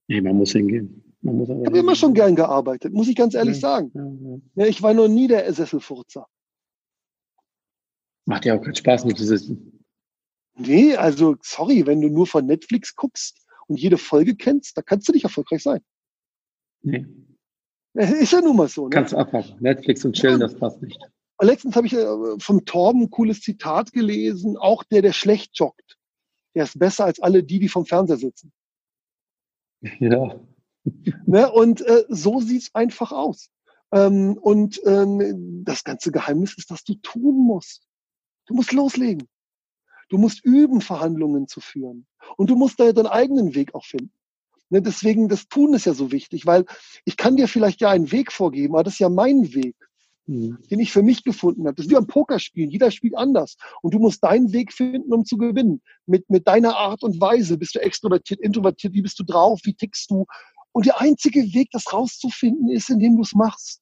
Nee, 0.08 0.20
man 0.20 0.36
muss 0.36 0.52
hingehen. 0.52 1.16
Man 1.20 1.36
muss 1.36 1.48
ich 1.48 1.66
habe 1.66 1.78
immer 1.78 1.94
schon 1.94 2.14
gern 2.14 2.34
gearbeitet, 2.34 2.92
muss 2.92 3.08
ich 3.08 3.14
ganz 3.14 3.34
ehrlich 3.34 3.56
ja, 3.56 3.60
sagen. 3.60 4.42
Ja. 4.54 4.66
ich 4.66 4.82
war 4.82 4.92
noch 4.92 5.08
nie 5.08 5.28
der 5.28 5.52
Sesselfurzer. 5.52 6.26
Macht 8.24 8.44
ja 8.44 8.56
auch 8.56 8.62
keinen 8.62 8.74
Spaß, 8.74 9.04
nur 9.04 9.14
zu 9.14 9.24
sitzen. 9.24 9.81
Nee, 10.54 10.96
also 10.96 11.36
sorry, 11.42 11.86
wenn 11.86 12.00
du 12.00 12.08
nur 12.08 12.26
von 12.26 12.46
Netflix 12.46 12.94
guckst 12.94 13.46
und 13.68 13.80
jede 13.80 13.98
Folge 13.98 14.36
kennst, 14.36 14.76
da 14.76 14.82
kannst 14.82 15.08
du 15.08 15.12
nicht 15.12 15.24
erfolgreich 15.24 15.62
sein. 15.62 15.80
Nee. 16.82 17.06
Ist 17.94 18.32
ja 18.32 18.40
nun 18.40 18.56
mal 18.56 18.68
so. 18.68 18.84
Ne? 18.84 18.90
Kannst 18.90 19.14
abhaken. 19.14 19.56
Netflix 19.60 20.04
und 20.04 20.14
chillen, 20.14 20.40
ja. 20.40 20.46
das 20.46 20.56
passt 20.56 20.82
nicht. 20.82 20.98
Letztens 21.40 21.76
habe 21.76 21.86
ich 21.86 21.94
äh, 21.94 22.38
vom 22.38 22.64
Torben 22.64 23.02
ein 23.02 23.10
cooles 23.10 23.40
Zitat 23.40 23.92
gelesen. 23.92 24.56
Auch 24.56 24.84
der, 24.84 25.02
der 25.02 25.12
schlecht 25.12 25.58
joggt, 25.58 25.98
der 26.54 26.64
ist 26.64 26.78
besser 26.78 27.04
als 27.04 27.20
alle 27.20 27.42
die, 27.42 27.58
die 27.58 27.68
vom 27.68 27.86
Fernseher 27.86 28.18
sitzen. 28.18 28.52
Ja. 29.98 30.40
Ne? 31.26 31.50
Und 31.50 31.80
äh, 31.80 32.04
so 32.08 32.40
sieht's 32.40 32.72
einfach 32.72 33.10
aus. 33.10 33.50
Ähm, 33.92 34.38
und 34.40 34.80
ähm, 34.84 35.64
das 35.64 35.84
ganze 35.84 36.12
Geheimnis 36.12 36.56
ist, 36.56 36.70
dass 36.70 36.84
du 36.84 36.94
tun 36.94 37.36
musst. 37.44 37.86
Du 38.46 38.54
musst 38.54 38.72
loslegen. 38.72 39.28
Du 40.12 40.18
musst 40.18 40.44
üben, 40.44 40.82
Verhandlungen 40.82 41.48
zu 41.48 41.62
führen. 41.62 42.06
Und 42.36 42.50
du 42.50 42.54
musst 42.54 42.78
da 42.78 42.92
deinen 42.92 43.06
eigenen 43.06 43.54
Weg 43.54 43.74
auch 43.74 43.86
finden. 43.86 44.12
Ne, 44.68 44.82
deswegen, 44.82 45.30
das 45.30 45.48
Tun 45.48 45.72
ist 45.72 45.86
ja 45.86 45.94
so 45.94 46.12
wichtig, 46.12 46.44
weil 46.44 46.66
ich 47.06 47.16
kann 47.16 47.36
dir 47.36 47.48
vielleicht 47.48 47.80
ja 47.80 47.88
einen 47.88 48.12
Weg 48.12 48.30
vorgeben, 48.30 48.74
aber 48.74 48.84
das 48.84 48.92
ist 48.92 48.98
ja 48.98 49.08
mein 49.08 49.54
Weg, 49.54 49.74
mhm. 50.26 50.58
den 50.70 50.80
ich 50.80 50.92
für 50.92 51.02
mich 51.02 51.24
gefunden 51.24 51.64
habe. 51.66 51.76
Das 51.76 51.86
ist 51.86 51.90
wie 51.90 51.96
am 51.96 52.06
Pokerspielen. 52.06 52.70
Jeder 52.70 52.90
spielt 52.90 53.16
anders. 53.16 53.56
Und 53.80 53.94
du 53.94 54.00
musst 54.00 54.22
deinen 54.22 54.52
Weg 54.52 54.74
finden, 54.74 55.14
um 55.14 55.24
zu 55.24 55.38
gewinnen. 55.38 55.80
Mit, 56.04 56.28
mit 56.28 56.46
deiner 56.46 56.76
Art 56.76 57.02
und 57.02 57.18
Weise. 57.18 57.56
Bist 57.56 57.74
du 57.74 57.78
extrovertiert, 57.78 58.40
introvertiert? 58.40 58.92
Wie 58.92 59.00
bist 59.00 59.18
du 59.18 59.24
drauf? 59.24 59.60
Wie 59.64 59.72
tickst 59.72 60.10
du? 60.10 60.26
Und 60.72 60.84
der 60.84 61.00
einzige 61.00 61.40
Weg, 61.54 61.70
das 61.72 61.90
rauszufinden, 61.90 62.68
ist, 62.68 62.90
indem 62.90 63.16
du 63.16 63.22
es 63.22 63.32
machst. 63.32 63.80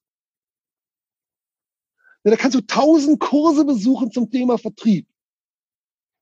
Ja, 2.23 2.31
da 2.31 2.37
kannst 2.37 2.55
du 2.55 2.61
tausend 2.61 3.19
Kurse 3.19 3.65
besuchen 3.65 4.13
zum 4.13 4.31
Thema 4.31 4.59
Vertrieb. 4.59 5.10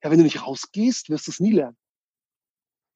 Ja, 0.02 0.10
wenn 0.10 0.18
du 0.18 0.24
nicht 0.24 0.46
rausgehst, 0.46 1.10
wirst 1.10 1.26
du 1.26 1.30
es 1.30 1.40
nie 1.40 1.52
lernen. 1.52 1.76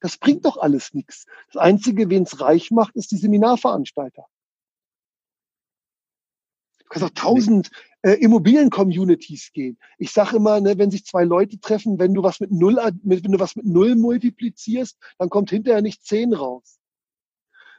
Das 0.01 0.17
bringt 0.17 0.45
doch 0.45 0.57
alles 0.57 0.95
nichts. 0.95 1.27
Das 1.53 1.63
Einzige, 1.63 2.11
wen 2.11 2.25
es 2.25 2.41
reich 2.41 2.71
macht, 2.71 2.97
ist 2.97 3.13
die 3.13 3.17
Seminarveranstalter. 3.17 4.27
Du 6.79 6.85
kannst 6.89 7.05
auch 7.05 7.15
tausend 7.15 7.71
äh, 8.03 8.15
Immobilien-Communities 8.15 9.53
gehen. 9.53 9.79
Ich 9.99 10.11
sage 10.13 10.37
immer, 10.37 10.61
ne, 10.61 10.77
wenn 10.77 10.91
sich 10.91 11.05
zwei 11.05 11.25
Leute 11.25 11.59
treffen, 11.61 11.99
wenn 11.99 12.15
du 12.15 12.23
was 12.23 12.41
mit 12.41 12.51
null, 12.51 12.77
wenn 13.03 13.23
du 13.23 13.39
was 13.39 13.57
mit 13.57 13.65
null 13.65 13.95
multiplizierst, 13.95 14.99
dann 15.19 15.31
kommt 15.31 15.51
hinterher 15.51 15.83
nicht 15.83 16.05
zehn 16.05 16.35
raus. 16.35 16.81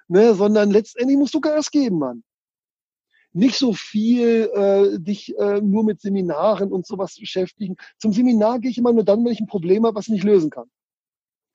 Ne, 0.07 0.33
sondern 0.33 0.71
letztendlich 0.71 1.17
musst 1.17 1.33
du 1.33 1.41
Gas 1.41 1.71
geben, 1.71 1.99
Mann. 1.99 2.23
Nicht 3.33 3.57
so 3.57 3.73
viel 3.73 4.49
äh, 4.53 4.99
dich 4.99 5.35
äh, 5.37 5.59
nur 5.59 5.83
mit 5.83 6.01
Seminaren 6.01 6.71
und 6.71 6.85
sowas 6.85 7.17
beschäftigen. 7.19 7.75
Zum 7.97 8.13
Seminar 8.13 8.59
gehe 8.59 8.71
ich 8.71 8.77
immer 8.77 8.93
nur 8.93 9.03
dann, 9.03 9.25
wenn 9.25 9.31
ich 9.31 9.39
ein 9.39 9.47
Problem 9.47 9.85
habe, 9.85 9.95
was 9.95 10.07
ich 10.07 10.13
nicht 10.13 10.23
lösen 10.23 10.49
kann 10.49 10.69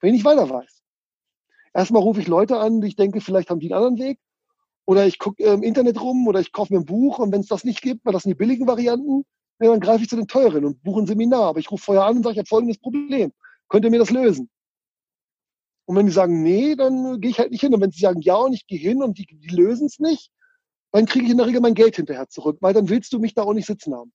wenn 0.00 0.14
ich 0.14 0.25
weiter 0.25 0.49
weiß. 0.49 0.82
Erstmal 1.75 2.02
rufe 2.02 2.20
ich 2.20 2.28
Leute 2.28 2.58
an, 2.58 2.80
die 2.80 2.88
ich 2.88 2.97
denke, 2.97 3.20
vielleicht 3.20 3.50
haben 3.50 3.61
die 3.61 3.73
einen 3.73 3.85
anderen 3.85 4.08
Weg. 4.08 4.18
Oder 4.87 5.06
ich 5.06 5.18
gucke 5.18 5.42
im 5.42 5.62
Internet 5.62 6.00
rum 6.00 6.26
oder 6.26 6.40
ich 6.40 6.52
kaufe 6.52 6.73
mir 6.73 6.80
ein 6.80 6.87
Buch 6.87 7.18
und 7.18 7.30
wenn 7.30 7.42
es 7.42 7.49
das 7.49 7.64
nicht 7.64 7.82
gibt, 7.82 8.06
weil 8.06 8.14
das 8.14 8.23
sind 8.23 8.30
die 8.30 8.37
billigen 8.37 8.66
Varianten, 8.66 9.25
dann 9.58 9.80
greife 9.80 10.02
ich 10.02 10.08
zu 10.08 10.16
den 10.16 10.28
teuren 10.28 10.64
und 10.64 10.82
buche 10.82 11.02
ein 11.02 11.06
Seminar. 11.06 11.42
Aber 11.42 11.61
ich 11.61 11.70
rufe 11.70 11.85
vorher 11.85 12.04
an 12.04 12.16
und 12.16 12.23
sage, 12.23 12.35
ich 12.35 12.38
habe 12.38 12.49
folgendes 12.49 12.78
Problem. 12.78 13.32
Könnt 13.68 13.85
ihr 13.85 13.90
mir 13.90 13.99
das 13.99 14.11
lösen? 14.11 14.49
Und 15.85 15.97
wenn 15.97 16.06
die 16.06 16.12
sagen, 16.12 16.42
nee, 16.42 16.75
dann 16.75 17.20
gehe 17.20 17.30
ich 17.30 17.38
halt 17.38 17.50
nicht 17.50 17.61
hin. 17.61 17.75
Und 17.75 17.80
wenn 17.80 17.90
sie 17.90 18.00
sagen, 18.00 18.20
ja, 18.23 18.37
und 18.37 18.54
ich 18.54 18.66
gehe 18.66 18.78
hin 18.78 19.02
und 19.02 19.18
die, 19.18 19.26
die 19.26 19.54
lösen 19.54 19.87
es 19.87 19.99
nicht, 19.99 20.30
dann 20.92 21.07
kriege 21.07 21.26
ich 21.26 21.30
in 21.30 21.38
der 21.38 21.47
Regel 21.47 21.61
mein 21.61 21.75
Geld 21.75 21.97
hinterher 21.97 22.28
zurück, 22.28 22.59
weil 22.61 22.75
dann 22.75 22.88
willst 22.88 23.12
du 23.12 23.18
mich 23.18 23.35
da 23.35 23.42
auch 23.42 23.52
nicht 23.52 23.66
sitzen 23.66 23.95
haben. 23.95 24.12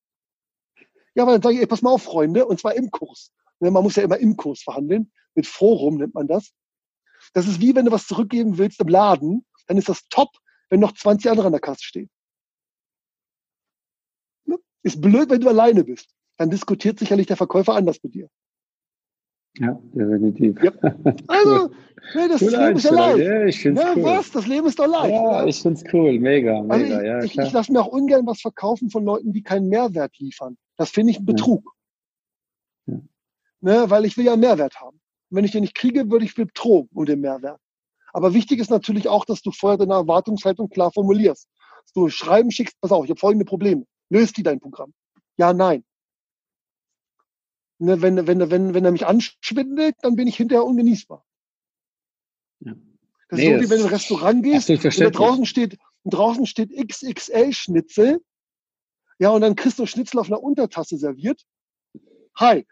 Ja, 1.15 1.23
aber 1.23 1.33
dann 1.33 1.41
sage 1.41 1.55
ich, 1.55 1.61
ey, 1.61 1.67
pass 1.67 1.81
mal 1.81 1.91
auf, 1.91 2.03
Freunde, 2.03 2.45
und 2.45 2.59
zwar 2.59 2.73
im 2.75 2.89
Kurs. 2.89 3.31
Ne, 3.59 3.71
man 3.71 3.83
muss 3.83 3.95
ja 3.95 4.03
immer 4.03 4.17
im 4.17 4.35
Kurs 4.35 4.63
verhandeln. 4.63 5.11
Mit 5.35 5.47
Forum 5.47 5.97
nennt 5.97 6.13
man 6.13 6.27
das. 6.27 6.53
Das 7.33 7.47
ist 7.47 7.61
wie 7.61 7.75
wenn 7.75 7.85
du 7.85 7.91
was 7.91 8.07
zurückgeben 8.07 8.57
willst 8.57 8.79
im 8.81 8.87
Laden, 8.87 9.45
dann 9.67 9.77
ist 9.77 9.89
das 9.89 10.07
top, 10.09 10.29
wenn 10.69 10.79
noch 10.79 10.93
20 10.93 11.29
andere 11.29 11.47
an 11.47 11.53
der 11.53 11.61
Kasse 11.61 11.83
stehen. 11.83 12.09
Ne? 14.45 14.57
Ist 14.81 14.99
blöd, 14.99 15.29
wenn 15.29 15.41
du 15.41 15.49
alleine 15.49 15.83
bist. 15.83 16.09
Dann 16.37 16.49
diskutiert 16.49 16.99
sicherlich 16.99 17.27
der 17.27 17.37
Verkäufer 17.37 17.75
anders 17.75 18.01
mit 18.03 18.15
dir. 18.15 18.29
Ja, 19.59 19.79
definitiv. 19.93 20.63
Ja. 20.63 20.71
Also, 21.27 21.67
ne, 22.15 22.27
das, 22.27 22.39
das 22.39 22.51
Leben 22.51 22.75
ist 22.75 22.83
ja 22.85 22.91
leicht. 22.91 23.17
Ja, 23.19 23.45
ich 23.45 23.59
find's 23.59 23.83
ne, 23.83 23.93
cool. 23.95 24.03
Was? 24.03 24.31
Das 24.31 24.47
Leben 24.47 24.67
ist 24.67 24.79
doch 24.79 24.87
leicht. 24.87 25.13
Ja, 25.13 25.21
oder? 25.21 25.47
ich 25.47 25.61
finde 25.61 25.79
es 25.79 25.93
cool. 25.93 26.19
Mega, 26.19 26.61
mega. 26.61 26.73
Also 26.73 26.85
ich, 26.85 26.91
ja, 27.05 27.23
ich, 27.23 27.37
ich 27.37 27.51
lasse 27.51 27.71
mir 27.71 27.81
auch 27.81 27.87
ungern 27.87 28.25
was 28.25 28.41
verkaufen 28.41 28.89
von 28.89 29.05
Leuten, 29.05 29.31
die 29.31 29.43
keinen 29.43 29.69
Mehrwert 29.69 30.17
liefern. 30.17 30.57
Das 30.77 30.89
finde 30.89 31.11
ich 31.11 31.19
ein 31.19 31.25
Betrug. 31.25 31.71
Ja. 32.87 32.99
Ne, 33.61 33.89
weil 33.89 34.05
ich 34.05 34.17
will 34.17 34.25
ja 34.25 34.33
einen 34.33 34.41
Mehrwert 34.41 34.81
haben. 34.81 34.99
Und 35.29 35.37
wenn 35.37 35.45
ich 35.45 35.51
den 35.51 35.61
nicht 35.61 35.75
kriege, 35.75 36.09
würde 36.09 36.25
ich 36.25 36.33
betrogen 36.33 36.89
um 36.93 37.05
den 37.05 37.21
Mehrwert. 37.21 37.59
Aber 38.11 38.33
wichtig 38.33 38.59
ist 38.59 38.71
natürlich 38.71 39.07
auch, 39.07 39.25
dass 39.25 39.41
du 39.41 39.51
vorher 39.51 39.77
deine 39.77 39.93
Erwartungshaltung 39.93 40.69
klar 40.69 40.91
formulierst. 40.91 41.47
Dass 41.83 41.93
du 41.93 42.09
Schreiben 42.09 42.51
schickst, 42.51 42.79
pass 42.81 42.91
auf, 42.91 43.05
ich 43.05 43.11
habe 43.11 43.19
folgende 43.19 43.45
Probleme. 43.45 43.85
Löst 44.09 44.37
die 44.37 44.43
dein 44.43 44.59
Programm? 44.59 44.93
Ja, 45.37 45.53
nein. 45.53 45.83
Ne, 47.83 48.01
wenn, 48.01 48.27
wenn, 48.27 48.49
wenn, 48.49 48.73
wenn 48.73 48.85
er 48.85 48.91
mich 48.91 49.05
anschwindet, 49.05 49.95
dann 50.03 50.15
bin 50.15 50.25
ich 50.25 50.37
hinterher 50.37 50.63
ungenießbar. 50.63 51.25
Ja. 52.61 52.75
Das 53.27 53.39
nee, 53.39 53.53
ist 53.53 53.57
so, 53.57 53.65
wie 53.65 53.69
wenn 53.71 53.77
du 53.79 53.83
in 53.83 53.89
ein 53.89 53.93
Restaurant 53.93 54.43
gehst 54.43 54.69
und 54.69 54.99
da 55.01 55.09
draußen 55.09 55.45
steht, 55.45 55.77
draußen 56.05 56.45
steht 56.45 56.71
XXL-Schnitzel. 56.71 58.21
Ja, 59.19 59.31
und 59.31 59.41
dann 59.41 59.55
kriegst 59.55 59.79
du 59.79 59.85
Schnitzel 59.85 60.19
auf 60.19 60.27
einer 60.27 60.41
Untertasse 60.41 60.97
serviert. 60.97 61.43
Hi, 62.35 62.65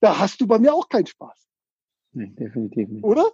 da 0.00 0.20
hast 0.20 0.40
du 0.40 0.46
bei 0.46 0.60
mir 0.60 0.72
auch 0.72 0.88
keinen 0.88 1.06
Spaß. 1.06 1.48
Nee, 2.12 2.28
definitiv 2.28 2.88
nicht. 2.88 3.02
Oder? 3.02 3.32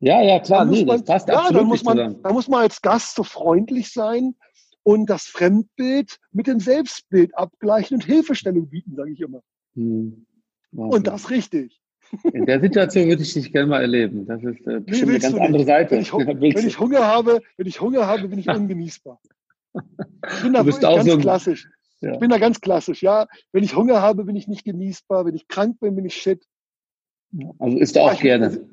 Ja, 0.00 0.20
ja, 0.20 0.40
klar, 0.40 0.66
nee, 0.66 0.84
man, 0.84 0.98
das 0.98 1.04
passt 1.06 1.28
ja, 1.28 1.36
absolut 1.36 1.60
dann 1.60 1.68
muss 1.68 1.84
man, 1.84 2.22
Da 2.22 2.32
muss 2.34 2.48
man 2.48 2.60
als 2.60 2.82
Gast 2.82 3.14
so 3.14 3.22
freundlich 3.22 3.92
sein 3.92 4.34
und 4.82 5.08
das 5.08 5.24
Fremdbild 5.24 6.18
mit 6.32 6.46
dem 6.46 6.60
Selbstbild 6.60 7.34
abgleichen 7.36 7.94
und 7.94 8.04
Hilfestellung 8.04 8.68
bieten, 8.68 8.94
sage 8.94 9.12
ich 9.12 9.20
immer. 9.20 9.42
Hm. 9.74 10.26
Und 10.72 11.06
das 11.06 11.30
richtig. 11.30 11.80
In 12.32 12.46
der 12.46 12.60
Situation 12.60 13.08
würde 13.08 13.22
ich 13.22 13.32
dich 13.32 13.52
gerne 13.52 13.68
mal 13.68 13.82
erleben. 13.82 14.26
Das 14.26 14.42
ist 14.42 14.66
äh, 14.66 14.80
nee, 14.86 15.02
eine 15.02 15.18
ganz 15.18 15.34
andere 15.34 15.64
Seite. 15.64 15.92
Wenn 15.92 16.00
ich, 16.00 16.12
wenn 16.56 16.66
ich, 16.66 16.78
Hunger 16.78 17.06
habe, 17.06 17.40
wenn 17.56 17.66
ich 17.66 17.80
Hunger 17.80 18.06
habe, 18.06 18.28
bin 18.28 18.38
ich 18.38 18.48
ungenießbar. 18.48 19.20
Ich 19.74 20.42
bin 20.42 20.52
da 20.52 20.62
ganz 20.62 21.06
so 21.06 21.18
klassisch. 21.18 21.68
Ja. 22.00 22.14
Ich 22.14 22.18
bin 22.18 22.30
da 22.30 22.38
ganz 22.38 22.60
klassisch, 22.60 23.02
ja. 23.02 23.28
Wenn 23.52 23.62
ich 23.62 23.76
Hunger 23.76 24.00
habe, 24.00 24.24
bin 24.24 24.34
ich 24.34 24.48
nicht 24.48 24.64
genießbar. 24.64 25.26
Wenn 25.26 25.34
ich 25.34 25.46
krank 25.48 25.78
bin, 25.80 25.94
bin 25.94 26.04
ich 26.04 26.14
shit. 26.14 26.44
Also 27.58 27.78
isst 27.78 27.94
du 27.94 28.00
auch 28.00 28.14
ich, 28.14 28.20
gerne. 28.20 28.66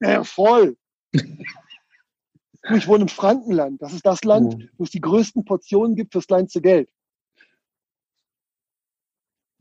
Ja, 0.00 0.24
voll. 0.24 0.76
ich 1.12 2.88
wohne 2.88 3.02
im 3.02 3.08
Frankenland. 3.08 3.80
Das 3.80 3.94
ist 3.94 4.04
das 4.04 4.24
Land, 4.24 4.68
wo 4.76 4.84
es 4.84 4.90
die 4.90 5.00
größten 5.00 5.44
Portionen 5.44 5.96
gibt 5.96 6.12
fürs 6.12 6.26
kleinste 6.26 6.60
Geld. 6.60 6.90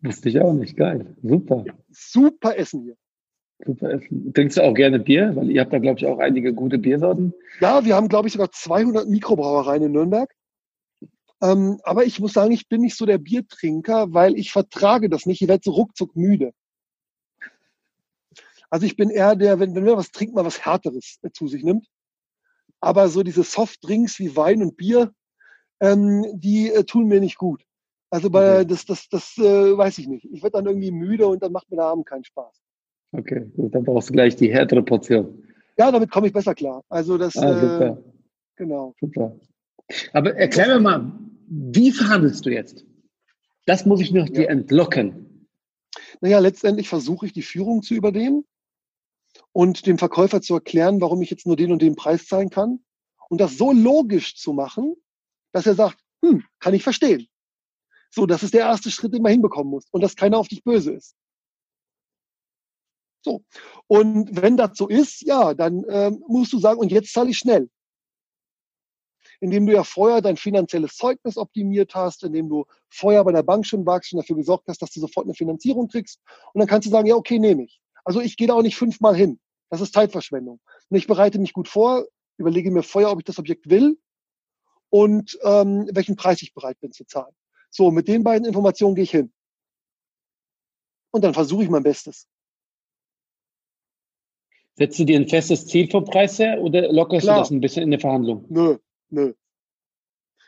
Wusste 0.05 0.29
ich 0.29 0.39
auch 0.39 0.53
nicht. 0.53 0.77
Geil. 0.77 1.15
Super. 1.23 1.65
Super 1.89 2.57
Essen 2.57 2.83
hier. 2.83 2.95
Super 3.65 3.91
Essen. 3.91 4.33
Trinkst 4.33 4.57
du 4.57 4.61
auch 4.61 4.73
gerne 4.73 4.99
Bier? 4.99 5.35
Weil 5.35 5.49
ihr 5.49 5.61
habt 5.61 5.73
da, 5.73 5.79
glaube 5.79 5.99
ich, 5.99 6.05
auch 6.05 6.19
einige 6.19 6.53
gute 6.53 6.77
Biersorten. 6.77 7.33
Ja, 7.59 7.83
wir 7.83 7.95
haben, 7.95 8.07
glaube 8.07 8.27
ich, 8.27 8.33
sogar 8.33 8.51
200 8.51 9.07
Mikrobrauereien 9.07 9.83
in 9.83 9.91
Nürnberg. 9.91 10.29
Ähm, 11.41 11.79
aber 11.83 12.05
ich 12.05 12.19
muss 12.19 12.33
sagen, 12.33 12.51
ich 12.51 12.69
bin 12.69 12.81
nicht 12.81 12.95
so 12.95 13.05
der 13.05 13.17
Biertrinker, 13.17 14.13
weil 14.13 14.37
ich 14.37 14.51
vertrage 14.51 15.09
das 15.09 15.25
nicht. 15.25 15.41
Ich 15.41 15.47
werde 15.47 15.61
so 15.63 15.71
ruckzuck 15.71 16.15
müde. 16.15 16.53
Also 18.69 18.85
ich 18.85 18.95
bin 18.95 19.09
eher 19.09 19.35
der, 19.35 19.59
wenn, 19.59 19.75
wenn 19.75 19.83
man 19.83 19.97
was 19.97 20.11
trinkt, 20.11 20.35
mal 20.35 20.45
was 20.45 20.65
Härteres 20.65 21.17
äh, 21.23 21.31
zu 21.31 21.47
sich 21.47 21.63
nimmt. 21.63 21.87
Aber 22.79 23.09
so 23.09 23.23
diese 23.23 23.43
Softdrinks 23.43 24.19
wie 24.19 24.35
Wein 24.35 24.61
und 24.61 24.77
Bier, 24.77 25.11
ähm, 25.79 26.25
die 26.33 26.69
äh, 26.71 26.83
tun 26.83 27.07
mir 27.07 27.19
nicht 27.19 27.37
gut. 27.37 27.64
Also 28.15 28.29
bei, 28.29 28.61
okay. 28.61 28.67
das, 28.67 28.85
das, 28.85 29.09
das 29.09 29.37
äh, 29.37 29.77
weiß 29.77 29.97
ich 29.97 30.07
nicht. 30.07 30.23
Ich 30.31 30.41
werde 30.41 30.53
dann 30.53 30.67
irgendwie 30.67 30.89
müde 30.89 31.27
und 31.27 31.43
dann 31.43 31.51
macht 31.51 31.69
mir 31.69 31.75
der 31.75 31.87
Abend 31.87 32.05
keinen 32.05 32.23
Spaß. 32.23 32.61
Okay, 33.11 33.51
gut, 33.57 33.75
dann 33.75 33.83
brauchst 33.83 34.07
du 34.07 34.13
gleich 34.13 34.37
die 34.37 34.49
härtere 34.53 34.81
Portion. 34.83 35.43
Ja, 35.77 35.91
damit 35.91 36.11
komme 36.11 36.27
ich 36.27 36.31
besser 36.31 36.55
klar. 36.55 36.81
Also 36.87 37.17
das, 37.17 37.35
ah, 37.35 37.59
super. 37.59 37.87
Äh, 37.87 37.95
genau. 38.55 38.95
Super. 39.01 39.37
Aber 40.13 40.33
erklär 40.33 40.67
mir 40.67 40.79
mal, 40.79 41.11
wie 41.49 41.91
verhandelst 41.91 42.45
du 42.45 42.51
jetzt? 42.51 42.85
Das 43.65 43.85
muss 43.85 43.99
ich 43.99 44.13
noch 44.13 44.27
ja. 44.27 44.33
dir 44.33 44.49
entlocken. 44.49 45.49
Naja, 46.21 46.39
letztendlich 46.39 46.87
versuche 46.87 47.25
ich 47.25 47.33
die 47.33 47.41
Führung 47.41 47.81
zu 47.81 47.95
übernehmen 47.95 48.45
und 49.51 49.87
dem 49.87 49.97
Verkäufer 49.97 50.41
zu 50.41 50.53
erklären, 50.53 51.01
warum 51.01 51.21
ich 51.21 51.31
jetzt 51.31 51.45
nur 51.45 51.57
den 51.57 51.73
und 51.73 51.81
den 51.81 51.97
Preis 51.97 52.27
zahlen 52.27 52.49
kann 52.49 52.79
und 53.27 53.41
das 53.41 53.57
so 53.57 53.73
logisch 53.73 54.37
zu 54.37 54.53
machen, 54.53 54.95
dass 55.51 55.67
er 55.67 55.75
sagt, 55.75 55.97
hm, 56.23 56.45
kann 56.59 56.73
ich 56.73 56.83
verstehen. 56.83 57.27
So, 58.11 58.25
das 58.25 58.43
ist 58.43 58.53
der 58.53 58.61
erste 58.61 58.91
Schritt, 58.91 59.13
den 59.13 59.21
man 59.21 59.31
hinbekommen 59.31 59.71
muss 59.71 59.85
und 59.91 60.01
dass 60.01 60.15
keiner 60.15 60.37
auf 60.37 60.47
dich 60.47 60.63
böse 60.63 60.93
ist. 60.93 61.15
So. 63.23 63.43
Und 63.87 64.41
wenn 64.41 64.55
das 64.55 64.77
so 64.77 64.87
ist, 64.87 65.21
ja, 65.21 65.53
dann 65.53 65.83
ähm, 65.89 66.23
musst 66.27 66.53
du 66.53 66.59
sagen, 66.59 66.79
und 66.79 66.91
jetzt 66.91 67.11
zahle 67.11 67.31
ich 67.31 67.37
schnell 67.37 67.69
indem 69.39 69.65
du 69.65 69.73
ja 69.73 69.83
vorher 69.83 70.21
dein 70.21 70.37
finanzielles 70.37 70.95
Zeugnis 70.95 71.37
optimiert 71.37 71.95
hast, 71.95 72.23
indem 72.23 72.49
du 72.49 72.65
vorher 72.89 73.23
bei 73.23 73.31
der 73.31 73.43
Bank 73.43 73.65
schon 73.65 73.85
warst 73.85 74.13
und 74.13 74.17
dafür 74.17 74.35
gesorgt 74.35 74.67
hast, 74.67 74.81
dass 74.81 74.91
du 74.91 74.99
sofort 74.99 75.25
eine 75.25 75.33
Finanzierung 75.33 75.87
kriegst. 75.87 76.19
Und 76.53 76.59
dann 76.59 76.67
kannst 76.67 76.87
du 76.87 76.91
sagen, 76.91 77.07
ja, 77.07 77.15
okay, 77.15 77.39
nehme 77.39 77.63
ich. 77.63 77.81
Also 78.03 78.21
ich 78.21 78.37
gehe 78.37 78.47
da 78.47 78.53
auch 78.53 78.61
nicht 78.61 78.75
fünfmal 78.75 79.15
hin. 79.15 79.39
Das 79.69 79.81
ist 79.81 79.93
Zeitverschwendung. 79.93 80.59
Und 80.89 80.97
ich 80.97 81.07
bereite 81.07 81.39
mich 81.39 81.53
gut 81.53 81.67
vor, 81.67 82.05
überlege 82.37 82.71
mir 82.71 82.83
vorher, 82.83 83.11
ob 83.11 83.19
ich 83.19 83.25
das 83.25 83.39
Objekt 83.39 83.69
will 83.69 83.97
und 84.89 85.37
ähm, 85.43 85.89
welchen 85.91 86.15
Preis 86.15 86.41
ich 86.41 86.53
bereit 86.53 86.79
bin 86.79 86.91
zu 86.91 87.05
zahlen. 87.05 87.33
So, 87.75 87.91
mit 87.91 88.07
den 88.07 88.23
beiden 88.23 88.47
Informationen 88.47 88.95
gehe 88.95 89.03
ich 89.03 89.11
hin. 89.11 89.33
Und 91.11 91.25
dann 91.25 91.33
versuche 91.33 91.65
ich 91.65 91.69
mein 91.69 91.83
Bestes. 91.83 92.25
Setzt 94.75 94.97
du 94.97 95.03
dir 95.03 95.19
ein 95.19 95.27
festes 95.27 95.67
Ziel 95.67 95.89
vom 95.89 96.05
Preis 96.05 96.39
her 96.39 96.61
oder 96.61 96.89
lockerst 96.89 97.25
Klar. 97.25 97.35
du 97.35 97.41
das 97.41 97.51
ein 97.51 97.59
bisschen 97.59 97.83
in 97.83 97.91
der 97.91 97.99
Verhandlung? 97.99 98.45
Nö, 98.47 98.77
Nö. 99.09 99.33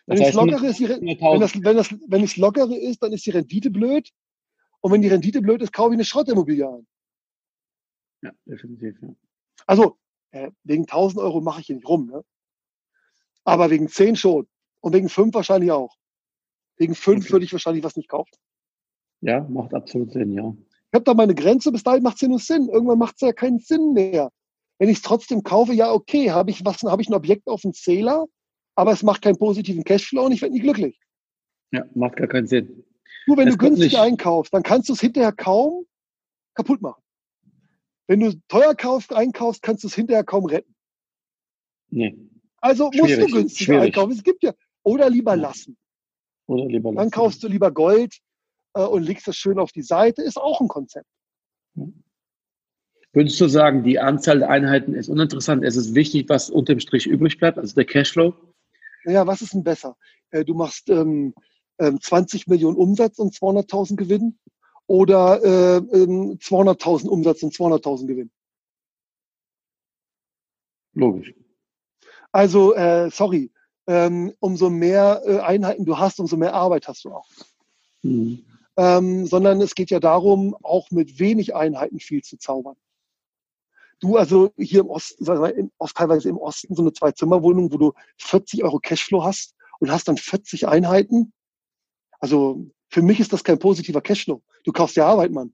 Wenn 0.05 0.21
es 0.21 0.33
lockere 0.33 0.67
ist, 0.67 0.79
die, 0.79 0.87
wenn, 0.87 1.39
das, 1.41 1.53
wenn, 1.53 1.75
das, 1.75 1.93
wenn 2.07 2.23
es 2.23 2.37
lockere 2.37 2.77
ist, 2.77 3.03
dann 3.03 3.11
ist 3.11 3.25
die 3.25 3.31
Rendite 3.31 3.71
blöd. 3.71 4.09
Und 4.79 4.93
wenn 4.93 5.01
die 5.01 5.09
Rendite 5.09 5.41
blöd 5.41 5.61
ist, 5.61 5.73
kaufe 5.73 5.89
ich 5.89 5.97
eine 5.97 6.05
Schrottimmobilie 6.05 6.65
an. 6.65 6.87
Ja, 8.21 8.31
definitiv. 8.45 8.95
Ja. 9.01 9.09
Also, 9.65 9.97
äh, 10.31 10.51
wegen 10.63 10.83
1000 10.83 11.21
Euro 11.21 11.41
mache 11.41 11.59
ich 11.59 11.67
hier 11.67 11.75
nicht 11.75 11.89
rum. 11.89 12.07
Ne? 12.07 12.23
Aber 13.43 13.69
wegen 13.69 13.89
10 13.89 14.15
schon. 14.15 14.47
Und 14.79 14.93
wegen 14.93 15.09
5 15.09 15.33
wahrscheinlich 15.33 15.71
auch. 15.71 15.96
Wegen 16.77 16.95
5 16.95 17.25
okay. 17.25 17.33
würde 17.33 17.45
ich 17.45 17.51
wahrscheinlich 17.51 17.83
was 17.83 17.95
nicht 17.95 18.09
kaufen. 18.09 18.31
Ja, 19.21 19.41
macht 19.49 19.73
absolut 19.73 20.11
Sinn, 20.11 20.33
ja. 20.33 20.55
Ich 20.91 20.93
habe 20.93 21.03
da 21.03 21.13
meine 21.13 21.35
Grenze, 21.35 21.71
bis 21.71 21.83
dahin 21.83 22.03
macht 22.03 22.15
es 22.15 22.21
ja 22.21 22.27
nur 22.27 22.39
Sinn. 22.39 22.69
Irgendwann 22.69 22.99
macht 22.99 23.15
es 23.15 23.21
ja 23.21 23.33
keinen 23.33 23.59
Sinn 23.59 23.93
mehr. 23.93 24.31
Wenn 24.79 24.89
ich 24.89 24.97
es 24.97 25.01
trotzdem 25.01 25.43
kaufe, 25.43 25.73
ja, 25.73 25.91
okay, 25.91 26.31
habe 26.31 26.51
ich 26.51 26.63
was, 26.63 26.83
habe 26.83 27.01
ich 27.01 27.09
ein 27.09 27.15
Objekt 27.15 27.47
auf 27.47 27.61
dem 27.61 27.73
Zähler, 27.73 28.25
aber 28.75 28.91
es 28.91 29.03
macht 29.03 29.23
keinen 29.23 29.37
positiven 29.37 29.83
Cashflow 29.83 30.25
und 30.25 30.31
ich 30.31 30.41
werde 30.41 30.53
nicht 30.53 30.63
glücklich. 30.63 30.99
Ja, 31.71 31.83
macht 31.95 32.17
gar 32.17 32.27
keinen 32.27 32.47
Sinn. 32.47 32.83
Nur 33.25 33.37
wenn 33.37 33.47
das 33.47 33.55
du 33.55 33.65
günstig 33.65 33.91
nicht. 33.93 33.99
einkaufst, 33.99 34.53
dann 34.53 34.63
kannst 34.63 34.87
du 34.87 34.93
es 34.93 35.01
hinterher 35.01 35.31
kaum 35.31 35.85
kaputt 36.53 36.81
machen. 36.81 37.01
Wenn 38.07 38.21
du 38.21 38.33
teuer 38.47 38.73
kaufst, 38.73 39.13
einkaufst, 39.13 39.61
kannst 39.61 39.83
du 39.83 39.87
es 39.87 39.95
hinterher 39.95 40.23
kaum 40.23 40.45
retten. 40.45 40.73
Nee. 41.89 42.17
Also 42.61 42.89
Schwierig. 42.91 43.17
musst 43.19 43.31
du 43.31 43.35
günstig 43.37 43.65
Schwierig. 43.65 43.83
einkaufen. 43.83 44.11
Es 44.13 44.23
gibt 44.23 44.43
ja, 44.43 44.53
oder 44.83 45.09
lieber 45.09 45.35
ja. 45.35 45.41
lassen. 45.41 45.77
Dann 46.47 47.11
kaufst 47.11 47.43
du 47.43 47.47
lieber 47.47 47.71
Gold 47.71 48.17
äh, 48.73 48.81
und 48.81 49.03
legst 49.03 49.27
das 49.27 49.35
schön 49.35 49.59
auf 49.59 49.71
die 49.71 49.81
Seite, 49.81 50.21
ist 50.21 50.37
auch 50.37 50.61
ein 50.61 50.67
Konzept. 50.67 51.07
Würdest 53.13 53.39
du 53.41 53.47
sagen, 53.47 53.83
die 53.83 53.99
Anzahl 53.99 54.39
der 54.39 54.49
Einheiten 54.49 54.93
ist 54.93 55.09
uninteressant? 55.09 55.63
Es 55.63 55.75
ist 55.75 55.95
wichtig, 55.95 56.29
was 56.29 56.49
unterm 56.49 56.79
Strich 56.79 57.07
übrig 57.07 57.37
bleibt, 57.37 57.57
also 57.57 57.75
der 57.75 57.85
Cashflow? 57.85 58.33
Naja, 59.03 59.25
was 59.25 59.41
ist 59.41 59.53
denn 59.53 59.63
besser? 59.63 59.97
Äh, 60.31 60.45
du 60.45 60.53
machst 60.53 60.89
ähm, 60.89 61.33
20 61.79 62.47
ähm, 62.47 62.51
Millionen 62.51 62.77
Umsatz 62.77 63.19
und 63.19 63.33
200.000 63.33 63.95
Gewinn 63.95 64.37
oder 64.87 65.43
äh, 65.43 65.79
200.000 65.79 67.03
ähm, 67.03 67.09
Umsatz 67.09 67.43
und 67.43 67.53
200.000 67.53 68.07
Gewinn. 68.07 68.31
Logisch. 70.93 71.33
Also, 72.31 72.73
äh, 72.73 73.09
sorry, 73.11 73.51
ähm, 73.87 74.33
umso 74.39 74.69
mehr 74.69 75.21
äh, 75.25 75.39
Einheiten 75.39 75.85
du 75.85 75.97
hast, 75.97 76.19
umso 76.19 76.37
mehr 76.37 76.53
Arbeit 76.53 76.87
hast 76.87 77.05
du 77.05 77.11
auch. 77.11 77.27
Mhm. 78.03 78.43
Ähm, 78.75 79.25
sondern 79.25 79.59
es 79.61 79.73
geht 79.73 79.89
ja 79.89 79.99
darum, 79.99 80.55
auch 80.61 80.91
mit 80.91 81.19
wenig 81.19 81.55
Einheiten 81.55 81.99
viel 81.99 82.21
zu 82.21 82.37
zaubern. 82.37 82.75
Du 83.99 84.17
also 84.17 84.51
hier 84.57 84.81
im 84.81 84.89
Osten, 84.89 85.25
in, 85.57 85.71
teilweise 85.95 86.29
im 86.29 86.37
Osten, 86.37 86.75
so 86.75 86.83
eine 86.83 86.93
Zwei-Zimmer-Wohnung, 86.93 87.73
wo 87.73 87.77
du 87.77 87.93
40 88.19 88.63
Euro 88.63 88.77
Cashflow 88.79 89.23
hast 89.23 89.55
und 89.79 89.89
hast 89.89 90.07
dann 90.07 90.17
40 90.17 90.67
Einheiten. 90.67 91.33
Also 92.19 92.69
für 92.89 93.01
mich 93.01 93.19
ist 93.19 93.33
das 93.33 93.43
kein 93.43 93.57
positiver 93.57 94.01
Cashflow. 94.01 94.43
Du 94.63 94.71
kaufst 94.71 94.97
ja 94.97 95.07
Arbeit, 95.07 95.31
Mann. 95.31 95.53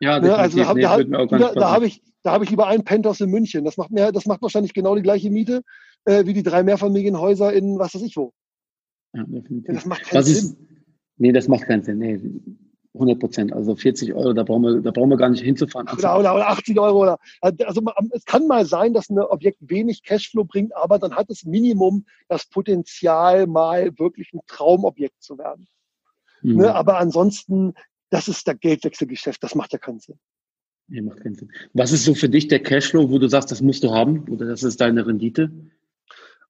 Ja, 0.00 0.18
ne? 0.18 0.34
also 0.34 0.58
da, 0.58 0.74
nee, 0.74 0.82
da, 0.82 1.26
da, 1.26 1.52
da 1.54 1.70
habe 1.70 1.86
ich, 1.86 2.02
da 2.24 2.32
habe 2.32 2.44
ich 2.44 2.50
lieber 2.50 2.66
ein 2.66 2.82
Penthouse 2.82 3.20
in 3.20 3.30
München. 3.30 3.64
Das 3.64 3.76
macht 3.76 3.92
mir, 3.92 4.10
das 4.10 4.26
macht 4.26 4.42
wahrscheinlich 4.42 4.74
genau 4.74 4.96
die 4.96 5.02
gleiche 5.02 5.30
Miete 5.30 5.62
äh, 6.04 6.26
wie 6.26 6.32
die 6.32 6.42
drei 6.42 6.62
Mehrfamilienhäuser 6.62 7.52
in 7.52 7.78
was 7.78 7.94
weiß 7.94 8.02
ich 8.02 8.16
wo. 8.16 8.32
Ja, 9.12 9.24
definitiv. 9.24 9.74
das 9.74 9.86
macht 9.86 10.02
keinen 10.04 10.18
was 10.18 10.26
Sinn. 10.26 10.36
Ist, 10.36 10.56
nee, 11.16 11.32
das 11.32 11.48
macht 11.48 11.62
keinen 11.64 11.82
Sinn. 11.82 11.98
Nee, 11.98 12.20
100 12.94 13.18
Prozent. 13.18 13.52
Also 13.52 13.74
40 13.74 14.14
Euro, 14.14 14.32
da 14.32 14.44
brauchen 14.44 14.62
wir, 14.62 14.80
da 14.80 14.90
brauchen 14.92 15.10
wir 15.10 15.16
gar 15.16 15.28
nicht 15.28 15.42
hinzufahren. 15.42 15.88
Oder, 15.88 16.18
oder, 16.18 16.34
oder 16.34 16.48
80 16.48 16.78
Euro. 16.78 17.02
Oder, 17.02 17.18
also 17.40 17.82
es 18.12 18.24
kann 18.24 18.46
mal 18.46 18.64
sein, 18.64 18.94
dass 18.94 19.10
ein 19.10 19.18
Objekt 19.18 19.58
wenig 19.60 20.02
Cashflow 20.04 20.44
bringt, 20.44 20.74
aber 20.76 20.98
dann 20.98 21.14
hat 21.14 21.28
es 21.30 21.44
Minimum 21.44 22.06
das 22.28 22.46
Potenzial, 22.46 23.46
mal 23.46 23.98
wirklich 23.98 24.32
ein 24.32 24.40
Traumobjekt 24.46 25.22
zu 25.22 25.38
werden. 25.38 25.66
Mhm. 26.42 26.56
Ne, 26.56 26.74
aber 26.74 26.98
ansonsten, 26.98 27.74
das 28.10 28.28
ist 28.28 28.46
der 28.46 28.54
Geldwechselgeschäft, 28.54 29.42
das 29.42 29.54
macht 29.54 29.72
ja 29.72 29.78
keinen 29.78 29.98
Sinn. 29.98 30.18
Nee, 30.86 31.00
macht 31.00 31.20
keinen 31.20 31.34
Sinn. 31.34 31.50
Was 31.72 31.90
ist 31.90 32.04
so 32.04 32.14
für 32.14 32.28
dich 32.28 32.46
der 32.46 32.62
Cashflow, 32.62 33.10
wo 33.10 33.18
du 33.18 33.28
sagst, 33.28 33.50
das 33.50 33.60
musst 33.60 33.82
du 33.82 33.90
haben 33.90 34.28
oder 34.28 34.46
das 34.46 34.62
ist 34.62 34.80
deine 34.80 35.06
Rendite? 35.06 35.50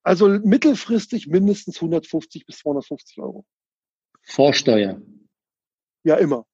Also 0.04 0.28
mittelfristig 0.28 1.26
mindestens 1.28 1.76
150 1.76 2.46
bis 2.46 2.58
250 2.58 3.18
Euro. 3.18 3.44
Vorsteuer. 4.23 5.00
Ja, 6.05 6.16
immer. 6.16 6.44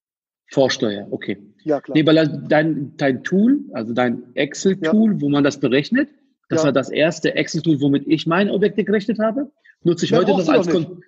Vorsteuer, 0.53 1.09
okay. 1.11 1.43
Ja, 1.65 1.81
klar. 1.81 1.97
Nee, 1.97 2.07
weil 2.07 2.45
dein, 2.49 2.97
dein 2.97 3.23
Tool, 3.25 3.61
also 3.73 3.93
dein 3.93 4.35
Excel-Tool, 4.35 5.13
ja. 5.13 5.21
wo 5.21 5.29
man 5.29 5.45
das 5.45 5.61
berechnet, 5.61 6.09
das 6.49 6.61
ja. 6.63 6.67
war 6.67 6.73
das 6.73 6.91
erste 6.91 7.35
Excel-Tool, 7.35 7.81
womit 7.81 8.07
ich 8.07 8.27
meine 8.27 8.53
Objekte 8.53 8.85
gerechnet 8.85 9.19
habe. 9.19 9.51
Nutze 9.83 10.05
ich 10.05 10.13
ja, 10.13 10.19
heute 10.19 10.31
noch 10.31 10.49
als 10.49 10.69
Kon 10.69 11.03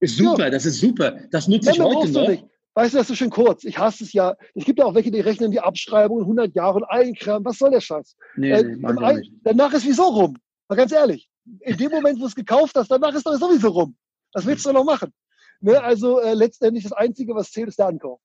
Ist 0.00 0.16
super, 0.16 0.50
das 0.50 0.66
ist 0.66 0.80
super. 0.80 1.18
Das 1.30 1.48
nutze 1.48 1.70
ich 1.70 1.80
heute 1.80 2.10
noch. 2.10 2.28
Nicht. 2.28 2.44
Weißt 2.74 2.94
du, 2.94 2.98
das 2.98 3.10
ist 3.10 3.18
schön 3.18 3.30
kurz. 3.30 3.64
Ich 3.64 3.78
hasse 3.78 4.04
es 4.04 4.12
ja. 4.12 4.34
Es 4.54 4.64
gibt 4.64 4.78
ja 4.78 4.84
auch 4.84 4.94
welche, 4.94 5.10
die 5.10 5.20
rechnen 5.20 5.50
die 5.50 5.60
Abschreibung 5.60 6.18
in 6.18 6.24
100 6.24 6.54
Jahre 6.54 6.76
und 6.76 6.84
Einkram. 6.84 7.44
Was 7.44 7.58
soll 7.58 7.70
der 7.70 7.80
Scheiß? 7.80 8.16
Nee, 8.36 8.50
äh, 8.50 8.62
nee, 8.62 9.30
danach 9.42 9.72
ist 9.74 9.86
wieso 9.86 10.04
rum. 10.04 10.38
Mal 10.68 10.76
ganz 10.76 10.92
ehrlich. 10.92 11.28
In 11.60 11.76
dem 11.76 11.90
Moment, 11.90 12.18
wo 12.18 12.22
du 12.22 12.26
es 12.26 12.34
gekauft 12.34 12.76
hast, 12.76 12.90
danach 12.90 13.14
ist 13.14 13.26
doch 13.26 13.34
sowieso 13.34 13.68
rum. 13.68 13.96
Was 14.32 14.46
willst 14.46 14.64
du 14.64 14.72
noch 14.72 14.84
machen? 14.84 15.12
Ne? 15.60 15.82
Also 15.82 16.20
äh, 16.20 16.34
letztendlich 16.34 16.84
das 16.84 16.92
Einzige, 16.92 17.34
was 17.34 17.50
zählt, 17.50 17.68
ist 17.68 17.78
der 17.78 17.86
Ankauf. 17.86 18.20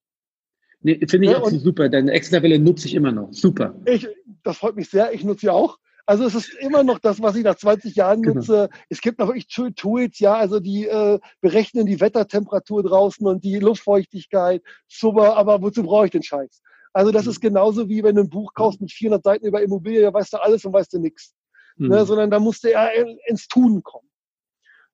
Nee, 0.82 1.00
finde 1.08 1.28
ich 1.28 1.34
ne? 1.34 1.42
auch 1.42 1.50
super. 1.50 1.90
Deine 1.90 2.12
Excel-Tabelle 2.12 2.60
nutze 2.60 2.88
ich 2.88 2.94
immer 2.94 3.12
noch. 3.12 3.30
Super. 3.32 3.76
Ich, 3.86 4.08
das 4.44 4.58
freut 4.58 4.76
mich 4.76 4.90
sehr. 4.90 5.14
Ich 5.14 5.24
nutze 5.24 5.42
sie 5.42 5.50
auch. 5.50 5.78
Also 6.06 6.24
es 6.24 6.36
ist 6.36 6.54
immer 6.60 6.84
noch 6.84 7.00
das, 7.00 7.22
was 7.22 7.36
ich 7.36 7.44
nach 7.44 7.58
20 7.58 7.96
Jahren 7.96 8.22
genau. 8.22 8.36
nutze. 8.36 8.70
Es 8.88 9.02
gibt 9.02 9.20
noch 9.20 9.28
wirklich 9.28 9.48
Tools, 9.48 10.20
ja, 10.20 10.36
also 10.36 10.62
die 10.62 10.86
äh, 10.86 11.20
berechnen 11.42 11.86
die 11.86 12.00
Wettertemperatur 12.00 12.82
draußen 12.84 13.28
und 13.28 13.44
die 13.44 13.60
Luftfeuchtigkeit. 13.60 14.64
Super, 14.88 15.36
aber 15.36 15.62
wozu 15.62 15.84
brauche 15.84 16.06
ich 16.06 16.12
den 16.12 16.24
Scheiß? 16.24 16.62
Also 16.94 17.12
das 17.12 17.26
mhm. 17.26 17.32
ist 17.32 17.42
genauso 17.42 17.90
wie 17.90 18.04
wenn 18.04 18.16
du 18.16 18.22
ein 18.22 18.30
Buch 18.30 18.54
kaufst 18.54 18.80
mit 18.80 18.92
400 18.92 19.22
Seiten 19.22 19.46
über 19.46 19.62
Immobilien, 19.62 20.04
da 20.04 20.14
weißt 20.14 20.32
du 20.32 20.38
alles 20.38 20.64
und 20.64 20.72
weißt 20.72 20.94
du 20.94 21.00
nichts. 21.00 21.34
Mhm. 21.78 21.90
Ne, 21.90 22.06
sondern 22.06 22.32
da 22.32 22.40
musst 22.40 22.64
du 22.64 22.72
ja 22.72 22.88
ins 23.28 23.48
Tun 23.48 23.84
kommen. 23.84 24.10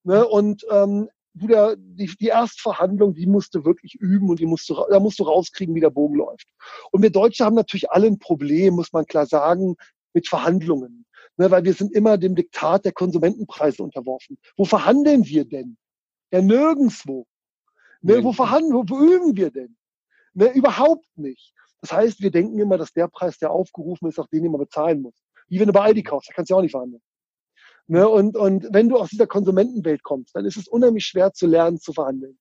Ne, 0.03 0.27
und 0.27 0.65
ähm, 0.69 1.09
die, 1.33 2.15
die 2.19 2.27
Erstverhandlung, 2.27 3.15
die 3.15 3.25
musst 3.25 3.55
du 3.55 3.65
wirklich 3.65 3.95
üben 3.95 4.29
und 4.29 4.39
die 4.39 4.45
musst 4.45 4.69
du, 4.69 4.75
da 4.89 4.99
musst 4.99 5.19
du 5.19 5.23
rauskriegen, 5.23 5.73
wie 5.73 5.79
der 5.79 5.89
Bogen 5.89 6.15
läuft. 6.15 6.47
Und 6.91 7.01
wir 7.01 7.09
Deutsche 7.09 7.43
haben 7.43 7.55
natürlich 7.55 7.89
alle 7.89 8.07
ein 8.07 8.19
Problem, 8.19 8.75
muss 8.75 8.93
man 8.93 9.05
klar 9.05 9.25
sagen, 9.25 9.75
mit 10.13 10.27
Verhandlungen. 10.27 11.05
Ne, 11.37 11.49
weil 11.49 11.63
wir 11.63 11.73
sind 11.73 11.91
immer 11.93 12.19
dem 12.19 12.35
Diktat 12.35 12.85
der 12.85 12.91
Konsumentenpreise 12.91 13.81
unterworfen. 13.81 14.37
Wo 14.55 14.65
verhandeln 14.65 15.25
wir 15.25 15.45
denn? 15.45 15.77
Ja, 16.31 16.41
nirgendswo. 16.41 17.25
Ne, 18.01 18.23
wo 18.23 18.33
verhandeln, 18.33 18.73
wo, 18.73 18.83
wo 18.87 18.99
üben 19.01 19.35
wir 19.35 19.49
denn? 19.49 19.75
Ne, 20.33 20.51
überhaupt 20.53 21.07
nicht. 21.17 21.53
Das 21.81 21.91
heißt, 21.91 22.21
wir 22.21 22.29
denken 22.29 22.59
immer, 22.59 22.77
dass 22.77 22.93
der 22.93 23.07
Preis, 23.07 23.39
der 23.39 23.51
aufgerufen 23.51 24.07
ist, 24.07 24.19
auch 24.19 24.27
den 24.27 24.45
immer 24.45 24.59
bezahlen 24.59 25.01
muss. 25.01 25.15
Wie 25.47 25.59
wenn 25.59 25.67
du 25.67 25.73
bei 25.73 25.81
Aldi 25.81 26.03
kaufst, 26.03 26.29
da 26.29 26.33
kannst 26.33 26.49
du 26.49 26.53
ja 26.53 26.57
auch 26.59 26.61
nicht 26.61 26.71
verhandeln. 26.71 27.01
Ne, 27.87 28.07
und, 28.07 28.37
und 28.37 28.67
wenn 28.71 28.87
du 28.87 28.97
aus 28.97 29.09
dieser 29.09 29.27
Konsumentenwelt 29.27 30.03
kommst, 30.03 30.35
dann 30.35 30.45
ist 30.45 30.55
es 30.55 30.67
unheimlich 30.67 31.05
schwer 31.05 31.33
zu 31.33 31.47
lernen, 31.47 31.79
zu 31.79 31.91
verhandeln. 31.91 32.39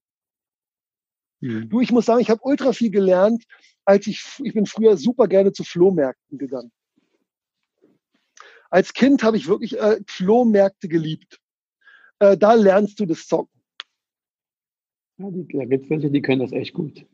Mhm. 1.41 1.69
Du, 1.69 1.81
ich 1.81 1.91
muss 1.91 2.07
sagen, 2.07 2.21
ich 2.21 2.31
habe 2.31 2.41
ultra 2.45 2.73
viel 2.73 2.91
gelernt, 2.91 3.45
als 3.85 4.07
ich, 4.07 4.25
ich 4.45 4.55
bin 4.55 4.67
früher 4.67 4.97
super 4.97 5.27
gerne 5.27 5.53
zu 5.53 5.65
Flohmärkten 5.65 6.39
gegangen. 6.39 6.71
Als 8.71 8.93
Kind 8.93 9.23
habe 9.23 9.37
ich 9.37 9.49
wirklich 9.49 9.79
äh, 9.79 10.01
Flohmärkte 10.07 10.89
geliebt. 10.89 11.41
Äh, 12.21 12.39
da 12.39 12.55
lernst 12.55 13.01
du 13.01 13.07
das 13.07 13.27
Zocken. 13.27 13.61
Ja, 15.19 15.31
die, 15.31 15.47
da 15.49 15.65
gibt 15.65 15.91
welche, 15.91 16.11
die 16.11 16.23
können 16.23 16.41
das 16.41 16.53
echt 16.53 16.73
gut. 16.73 17.05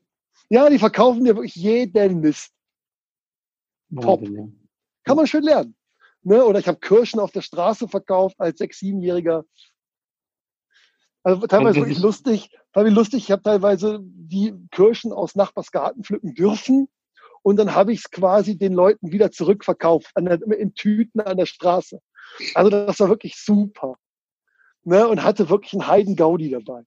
Ja, 0.50 0.68
die 0.68 0.78
verkaufen 0.78 1.24
dir 1.24 1.34
wirklich 1.34 1.56
jeden 1.56 2.20
Mist. 2.20 2.52
Top. 4.00 4.22
Ja. 4.28 4.48
Kann 5.04 5.16
man 5.16 5.26
schön 5.26 5.42
lernen. 5.42 5.74
Ne? 6.22 6.44
Oder 6.44 6.58
ich 6.58 6.68
habe 6.68 6.78
Kirschen 6.78 7.20
auf 7.20 7.32
der 7.32 7.42
Straße 7.42 7.88
verkauft 7.88 8.36
als 8.38 8.58
sechs, 8.58 8.78
siebenjähriger. 8.78 9.44
Also 11.22 11.46
teilweise 11.46 11.80
wirklich 11.80 12.00
lustig, 12.00 12.50
teilweise 12.72 12.94
lustig. 12.94 13.24
Ich 13.24 13.30
habe 13.30 13.42
teilweise 13.42 14.00
die 14.02 14.54
Kirschen 14.70 15.12
aus 15.12 15.34
Nachbarsgarten 15.34 16.04
pflücken 16.04 16.34
dürfen 16.34 16.88
und 17.42 17.56
dann 17.56 17.74
habe 17.74 17.92
ich 17.92 18.00
es 18.00 18.10
quasi 18.10 18.56
den 18.56 18.72
Leuten 18.72 19.12
wieder 19.12 19.30
zurückverkauft 19.30 20.10
der, 20.26 20.40
in 20.58 20.74
Tüten 20.74 21.20
an 21.20 21.36
der 21.36 21.46
Straße. 21.46 22.00
Also 22.54 22.70
das 22.70 23.00
war 23.00 23.08
wirklich 23.08 23.36
super. 23.36 23.96
Ne? 24.84 25.06
Und 25.08 25.22
hatte 25.22 25.50
wirklich 25.50 25.72
einen 25.74 25.86
Heiden-Gaudi 25.86 26.50
dabei. 26.50 26.82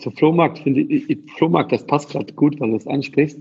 Zur 0.00 0.12
Flohmarkt 0.12 0.58
finde 0.58 0.80
ich, 0.80 1.18
Flohmarkt, 1.36 1.72
das 1.72 1.86
passt 1.86 2.10
gerade 2.10 2.32
gut, 2.34 2.58
weil 2.60 2.70
du 2.70 2.76
es 2.76 2.86
ansprichst. 2.86 3.38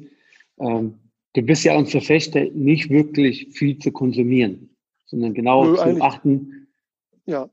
Ähm, 0.59 0.99
du 1.37 1.43
bist 1.43 1.63
ja 1.63 1.77
ein 1.77 1.85
Verfechter, 1.85 2.45
nicht 2.51 2.89
wirklich 2.89 3.49
viel 3.51 3.77
zu 3.77 3.91
konsumieren, 3.91 4.75
sondern 5.05 5.35
genau 5.35 5.65
Nö, 5.65 5.75
zu 5.75 6.01
achten. 6.01 6.67
Ja. 7.27 7.47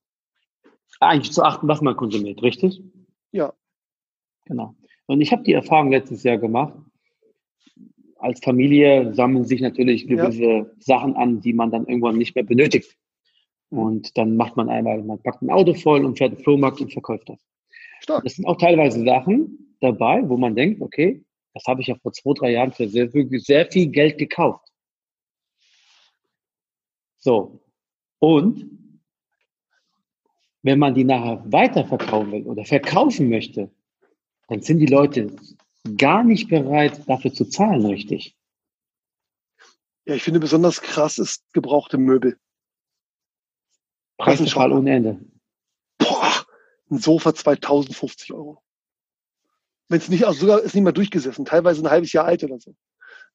Eigentlich 1.01 1.33
zu 1.33 1.43
achten, 1.43 1.69
was 1.69 1.83
man 1.83 1.95
konsumiert, 1.95 2.43
richtig? 2.43 2.83
Ja. 3.33 3.53
Genau. 4.47 4.75
Und 5.07 5.21
ich 5.21 5.33
habe 5.33 5.43
die 5.43 5.53
Erfahrung 5.53 5.91
letztes 5.91 6.23
Jahr 6.23 6.39
gemacht. 6.39 6.73
Als 8.17 8.41
Familie 8.41 9.13
sammeln 9.13 9.45
sich 9.45 9.61
natürlich 9.61 10.07
gewisse 10.07 10.43
ja. 10.43 10.67
Sachen 10.79 11.15
an, 11.15 11.43
die 11.43 11.53
man 11.53 11.71
dann 11.71 11.87
irgendwann 11.87 12.17
nicht 12.17 12.35
mehr 12.35 12.45
benötigt. 12.45 12.97
Und 13.69 14.17
dann 14.17 14.37
macht 14.37 14.57
man 14.57 14.71
einmal, 14.71 15.03
man 15.03 15.19
packt 15.19 15.43
ein 15.43 15.51
Auto 15.51 15.75
voll 15.75 16.07
und 16.07 16.17
fährt 16.17 16.39
den 16.39 16.43
Flohmarkt 16.43 16.81
und 16.81 16.91
verkauft 16.91 17.29
das. 17.29 17.39
Stark. 18.01 18.25
Das 18.25 18.37
sind 18.37 18.47
auch 18.47 18.57
teilweise 18.57 19.05
Sachen 19.05 19.77
dabei, 19.81 20.27
wo 20.27 20.39
man 20.39 20.55
denkt, 20.55 20.81
okay, 20.81 21.23
das 21.55 21.65
habe 21.67 21.81
ich 21.81 21.87
ja 21.87 21.95
vor 21.95 22.13
zwei, 22.13 22.33
drei 22.35 22.51
Jahren 22.51 22.73
für 22.73 22.89
sehr, 22.89 23.09
sehr 23.11 23.71
viel 23.71 23.87
Geld 23.89 24.19
gekauft. 24.19 24.69
So. 27.19 27.61
Und 28.19 28.71
wenn 30.63 30.79
man 30.79 30.95
die 30.95 31.05
nachher 31.05 31.45
weiterverkaufen 31.51 32.33
will 32.33 32.47
oder 32.47 32.65
verkaufen 32.65 33.29
möchte, 33.29 33.71
dann 34.49 34.63
sind 34.63 34.79
die 34.79 34.87
Leute 34.87 35.35
gar 35.97 36.25
nicht 36.25 36.49
bereit, 36.49 37.09
dafür 37.09 37.33
zu 37.33 37.45
zahlen, 37.45 37.87
richtig. 37.87 38.37
Ja, 40.07 40.15
ich 40.15 40.23
finde 40.23 40.41
besonders 40.41 40.81
krass 40.81 41.19
ist 41.19 41.45
gebrauchte 41.53 41.99
Möbel. 41.99 42.39
Preisverfall 44.19 44.73
ohne 44.73 44.95
Ende. 44.95 45.21
Boah, 45.99 46.47
ein 46.91 46.99
Sofa 46.99 47.35
2050 47.35 48.33
Euro. 48.33 48.64
Wenn 49.89 49.99
es 49.99 50.09
nicht, 50.09 50.25
also 50.25 50.41
sogar 50.41 50.61
ist 50.61 50.75
nicht 50.75 50.85
mal 50.85 50.93
durchgesessen, 50.93 51.45
teilweise 51.45 51.83
ein 51.83 51.91
halbes 51.91 52.13
Jahr 52.13 52.25
alt 52.25 52.43
oder 52.43 52.59
so. 52.59 52.75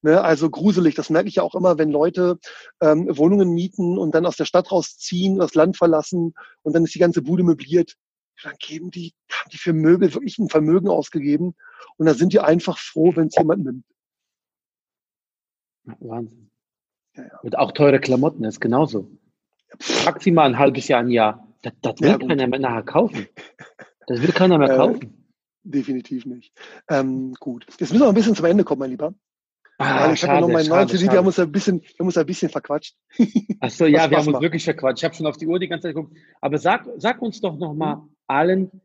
Ne, 0.01 0.21
also 0.21 0.49
gruselig, 0.49 0.95
das 0.95 1.09
merke 1.09 1.27
ich 1.27 1.35
ja 1.35 1.43
auch 1.43 1.55
immer, 1.55 1.77
wenn 1.77 1.91
Leute 1.91 2.39
ähm, 2.79 3.05
Wohnungen 3.17 3.49
mieten 3.49 3.97
und 3.97 4.15
dann 4.15 4.25
aus 4.25 4.37
der 4.37 4.45
Stadt 4.45 4.71
rausziehen, 4.71 5.39
das 5.39 5.55
Land 5.55 5.75
verlassen 5.75 6.33
und 6.61 6.73
dann 6.73 6.85
ist 6.85 6.95
die 6.95 6.99
ganze 6.99 7.21
Bude 7.21 7.43
möbliert. 7.43 7.95
Dann 8.41 8.55
geben 8.59 8.91
die, 8.91 9.13
haben 9.29 9.49
die 9.51 9.57
für 9.57 9.73
Möbel 9.73 10.13
wirklich 10.13 10.39
ein 10.39 10.47
Vermögen 10.47 10.87
ausgegeben 10.87 11.53
und 11.97 12.05
da 12.05 12.13
sind 12.13 12.31
die 12.31 12.39
einfach 12.39 12.77
froh, 12.77 13.13
wenn 13.15 13.27
es 13.27 13.35
jemand 13.35 13.65
nimmt. 13.65 13.83
Wahnsinn. 15.99 16.49
Ja, 17.15 17.23
ja. 17.23 17.39
Und 17.41 17.57
auch 17.57 17.73
teure 17.73 17.99
Klamotten 17.99 18.45
ist 18.45 18.61
genauso. 18.61 19.11
Frag 19.79 20.21
sie 20.21 20.31
mal 20.31 20.45
ein 20.45 20.57
halbes 20.57 20.87
Jahr, 20.87 21.01
ein 21.01 21.09
Jahr. 21.09 21.47
Das, 21.61 21.73
das 21.81 21.99
will 21.99 22.09
ja, 22.09 22.17
keiner 22.17 22.47
mehr 22.47 22.59
nachher 22.59 22.83
kaufen. 22.83 23.27
Das 24.07 24.21
will 24.21 24.31
keiner 24.31 24.57
mehr 24.57 24.71
äh, 24.71 24.77
kaufen. 24.77 25.18
Definitiv 25.69 26.25
nicht. 26.25 26.51
Ähm, 26.89 27.35
gut. 27.39 27.65
Jetzt 27.67 27.91
müssen 27.91 27.99
wir 27.99 28.09
ein 28.09 28.15
bisschen 28.15 28.35
zum 28.35 28.45
Ende 28.45 28.63
kommen, 28.63 28.79
mein 28.79 28.89
Lieber. 28.89 29.13
Ah, 29.77 30.11
ich 30.11 30.23
habe 30.23 30.33
ja 30.33 30.41
noch 30.41 30.49
meinen 30.49 30.67
neuen 30.67 30.89
CD, 30.89 31.03
wir 31.03 31.19
haben 31.19 31.27
uns 31.27 31.39
ein 31.39 31.51
bisschen, 31.51 31.81
wir 31.81 31.99
haben 31.99 32.07
uns 32.07 32.17
ein 32.17 32.25
bisschen 32.25 32.49
verquatscht. 32.49 32.95
Ach 33.61 33.69
so, 33.69 33.85
ja, 33.85 34.09
wir 34.09 34.17
haben 34.17 34.27
uns 34.27 34.41
wirklich 34.41 34.63
verquatscht. 34.63 35.01
Ich 35.01 35.05
habe 35.05 35.15
schon 35.15 35.27
auf 35.27 35.37
die 35.37 35.45
Uhr 35.45 35.59
die 35.59 35.67
ganze 35.67 35.87
Zeit 35.87 35.95
geguckt. 35.95 36.17
Aber 36.41 36.57
sag, 36.57 36.87
sag 36.97 37.21
uns 37.21 37.39
doch 37.39 37.55
noch 37.55 37.75
mal 37.75 37.97
mhm. 37.97 38.15
allen, 38.25 38.81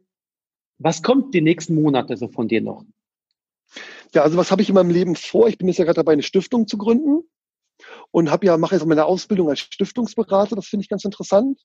was 0.77 1.03
kommt 1.03 1.35
die 1.35 1.41
nächsten 1.41 1.75
Monate 1.75 2.19
so 2.19 2.29
von 2.29 2.49
dir 2.49 2.61
noch? 2.61 2.85
Ja, 4.13 4.23
also 4.23 4.37
was 4.37 4.51
habe 4.51 4.61
ich 4.61 4.69
in 4.69 4.75
meinem 4.75 4.91
Leben 4.91 5.17
vor? 5.17 5.49
Ich 5.49 5.57
bin 5.57 5.69
jetzt 5.69 5.79
ja 5.79 5.85
gerade 5.87 5.97
dabei, 5.97 6.13
eine 6.13 6.23
Stiftung 6.23 6.69
zu 6.69 6.77
gründen 6.77 7.23
und 8.11 8.31
habe 8.31 8.47
ja 8.47 8.59
mache 8.59 8.75
jetzt 8.75 8.85
meine 8.85 9.07
Ausbildung 9.07 9.49
als 9.49 9.61
Stiftungsberater. 9.61 10.55
Das 10.55 10.67
finde 10.67 10.83
ich 10.83 10.91
ganz 10.91 11.05
interessant. 11.05 11.61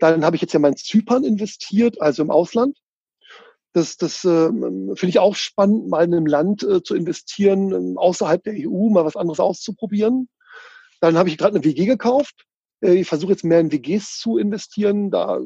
Dann 0.00 0.24
habe 0.24 0.36
ich 0.36 0.42
jetzt 0.42 0.54
ja 0.54 0.58
mein 0.58 0.76
Zypern 0.76 1.22
investiert, 1.22 2.00
also 2.00 2.22
im 2.22 2.30
Ausland. 2.30 2.78
Das, 3.78 3.96
das 3.96 4.24
äh, 4.24 4.48
finde 4.48 5.08
ich 5.08 5.20
auch 5.20 5.36
spannend, 5.36 5.88
mal 5.88 6.04
in 6.04 6.12
einem 6.12 6.26
Land 6.26 6.64
äh, 6.64 6.82
zu 6.82 6.96
investieren, 6.96 7.94
äh, 7.94 7.96
außerhalb 7.96 8.42
der 8.42 8.54
EU, 8.56 8.88
mal 8.88 9.04
was 9.04 9.14
anderes 9.14 9.38
auszuprobieren. 9.38 10.28
Dann 11.00 11.16
habe 11.16 11.28
ich 11.28 11.38
gerade 11.38 11.54
eine 11.54 11.64
WG 11.64 11.86
gekauft. 11.86 12.44
Äh, 12.80 12.94
ich 12.94 13.08
versuche 13.08 13.30
jetzt 13.30 13.44
mehr 13.44 13.60
in 13.60 13.70
WGs 13.70 14.18
zu 14.18 14.36
investieren. 14.36 15.12
Da 15.12 15.38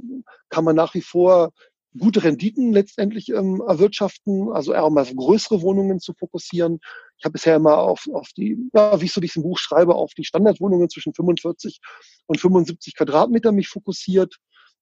kann 0.49 0.65
man 0.65 0.75
nach 0.75 0.95
wie 0.95 1.03
vor 1.03 1.53
gute 1.99 2.25
Renditen 2.25 2.73
letztendlich 2.73 3.29
ähm, 3.29 3.63
erwirtschaften, 3.67 4.51
also 4.51 4.73
eher 4.73 4.89
mal 4.89 5.03
auf 5.03 5.15
größere 5.15 5.61
Wohnungen 5.61 6.01
zu 6.01 6.15
fokussieren. 6.15 6.81
Ich 7.19 7.27
habe 7.27 7.35
bisher 7.35 7.57
immer 7.57 7.77
auf, 7.77 8.09
auf 8.15 8.31
die, 8.35 8.57
ja, 8.73 8.99
wie 8.99 9.05
ich 9.05 9.13
so 9.13 9.21
diesem 9.21 9.43
Buch 9.43 9.59
schreibe, 9.59 9.95
auf 9.95 10.15
die 10.15 10.25
Standardwohnungen 10.25 10.89
zwischen 10.89 11.13
45 11.13 11.81
und 12.25 12.41
75 12.41 12.97
Quadratmeter 12.97 13.53
mich 13.53 13.69
fokussiert. 13.69 14.37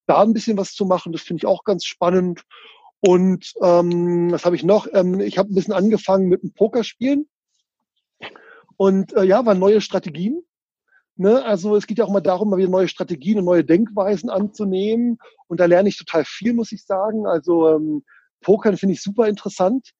Da 0.06 0.22
ein 0.22 0.34
bisschen 0.34 0.56
was 0.56 0.72
zu 0.72 0.84
machen, 0.84 1.10
das 1.10 1.22
finde 1.22 1.40
ich 1.40 1.46
auch 1.46 1.64
ganz 1.64 1.84
spannend. 1.84 2.44
Und 3.00 3.54
ähm, 3.62 4.30
was 4.30 4.44
habe 4.44 4.56
ich 4.56 4.62
noch? 4.62 4.86
Ähm, 4.92 5.20
ich 5.20 5.38
habe 5.38 5.50
ein 5.50 5.54
bisschen 5.54 5.74
angefangen 5.74 6.28
mit 6.28 6.42
dem 6.42 6.52
Pokerspielen. 6.52 7.28
Und 8.76 9.12
äh, 9.14 9.24
ja, 9.24 9.44
waren 9.44 9.58
neue 9.58 9.80
Strategien. 9.80 10.42
Ne? 11.16 11.44
Also 11.44 11.76
es 11.76 11.86
geht 11.86 11.98
ja 11.98 12.04
auch 12.04 12.10
mal 12.10 12.20
darum, 12.20 12.50
mal 12.50 12.58
wieder 12.58 12.70
neue 12.70 12.88
Strategien 12.88 13.38
und 13.38 13.44
neue 13.44 13.64
Denkweisen 13.64 14.30
anzunehmen. 14.30 15.18
Und 15.48 15.60
da 15.60 15.66
lerne 15.66 15.88
ich 15.88 15.98
total 15.98 16.24
viel, 16.24 16.54
muss 16.54 16.72
ich 16.72 16.84
sagen. 16.84 17.26
Also 17.26 17.68
ähm, 17.68 18.04
Pokern 18.40 18.76
finde 18.76 18.94
ich 18.94 19.02
super 19.02 19.28
interessant. 19.28 19.90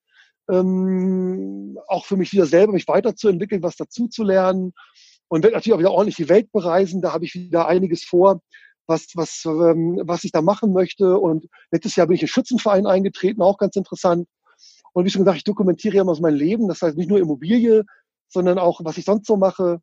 Ähm, 0.51 1.79
auch 1.89 2.07
für 2.07 2.17
mich 2.17 2.33
wieder 2.33 2.47
selber, 2.47 2.73
mich 2.73 2.89
weiterzuentwickeln, 2.89 3.63
was 3.63 3.77
dazu 3.77 4.09
zu 4.09 4.25
lernen. 4.25 4.73
Und 5.29 5.43
werde 5.43 5.57
natürlich 5.57 5.75
auch 5.75 5.81
wieder 5.81 5.93
ordentlich 5.93 6.17
die 6.17 6.29
Welt 6.29 6.51
bereisen. 6.53 7.03
Da 7.03 7.13
habe 7.13 7.25
ich 7.25 7.35
wieder 7.35 7.69
einiges 7.69 8.03
vor 8.03 8.41
was, 8.91 9.07
was, 9.15 9.47
ähm, 9.47 10.03
was 10.05 10.25
ich 10.25 10.33
da 10.33 10.43
machen 10.43 10.75
möchte. 10.75 11.19
Und 11.19 11.47
letztes 11.71 11.97
Jahr 11.97 12.07
bin 12.07 12.17
ich 12.17 12.23
in 12.23 12.29
Schützenverein 12.29 12.87
eingetreten, 12.87 13.41
auch 13.41 13.57
ganz 13.57 13.77
interessant. 13.77 14.29
Und 14.93 15.07
wie 15.07 15.11
schon 15.11 15.23
gesagt, 15.23 15.39
ich 15.39 15.45
dokumentiere 15.45 15.97
ja 15.97 16.03
immer 16.03 16.15
so 16.15 16.21
mein 16.21 16.35
Leben. 16.35 16.69
Das 16.69 16.83
heißt 16.83 16.99
nicht 16.99 17.09
nur 17.09 17.19
Immobilie, 17.19 17.85
sondern 18.29 18.59
auch, 18.59 18.81
was 18.85 18.99
ich 18.99 19.07
sonst 19.07 19.27
so 19.27 19.39
mache. 19.39 19.81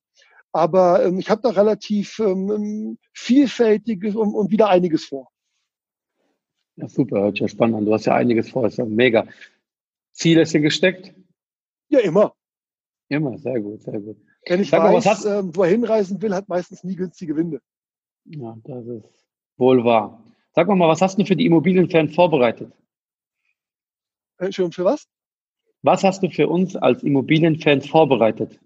Aber 0.52 1.04
ähm, 1.04 1.18
ich 1.18 1.30
habe 1.30 1.42
da 1.42 1.50
relativ 1.50 2.20
ähm, 2.20 2.98
vielfältiges 3.14 4.16
und, 4.16 4.36
und 4.36 4.52
wieder 4.52 4.70
einiges 4.70 5.06
vor. 5.06 5.32
Ja, 6.76 6.88
super, 6.88 7.22
hört 7.22 7.36
sich 7.36 7.42
ja 7.42 7.48
spannend 7.48 7.78
an. 7.78 7.86
Du 7.86 7.94
hast 7.94 8.06
ja 8.06 8.14
einiges 8.14 8.52
vor, 8.52 8.68
ist 8.68 8.78
ja 8.78 8.86
mega. 8.86 9.28
Ziel 10.12 10.40
ist 10.40 10.54
dir 10.54 10.62
gesteckt? 10.62 11.14
Ja, 11.90 12.00
immer. 12.00 12.34
Immer, 13.10 13.38
sehr 13.38 13.60
gut, 13.62 13.82
sehr 13.82 14.00
gut. 14.00 14.18
Wenn 14.46 14.62
ich 14.62 14.70
Sag 14.70 14.84
weiß, 14.84 15.24
mal, 15.24 15.40
äh, 15.40 15.56
wo 15.56 15.64
er 15.64 15.70
hinreisen 15.70 16.22
will, 16.22 16.34
hat 16.34 16.50
meistens 16.50 16.84
nie 16.84 16.96
günstige 16.96 17.36
Winde. 17.36 17.62
Ja, 18.30 18.58
das 18.64 18.86
ist 18.86 19.26
wohl 19.58 19.84
wahr. 19.84 20.24
Sag 20.54 20.68
mal, 20.68 20.88
was 20.88 21.02
hast 21.02 21.18
du 21.18 21.26
für 21.26 21.36
die 21.36 21.46
Immobilienfans 21.46 22.14
vorbereitet? 22.14 22.74
Entschuldigung, 24.38 24.74
für 24.74 24.86
was? 24.86 25.08
Was 25.82 26.04
hast 26.04 26.24
du 26.24 26.30
für 26.30 26.48
uns 26.48 26.76
als 26.76 27.04
Immobilienfans 27.04 27.88
vorbereitet? 27.88 28.60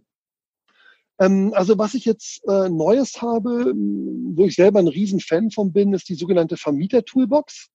Ähm, 1.20 1.54
also 1.54 1.78
was 1.78 1.94
ich 1.94 2.06
jetzt 2.06 2.44
äh, 2.48 2.70
Neues 2.70 3.22
habe, 3.22 3.74
wo 3.76 4.46
ich 4.46 4.56
selber 4.56 4.80
ein 4.80 4.88
Riesenfan 4.88 5.52
von 5.52 5.72
bin, 5.72 5.94
ist 5.94 6.10
die 6.10 6.16
sogenannte 6.16 6.58
Vermieter-Toolbox. 6.58 7.70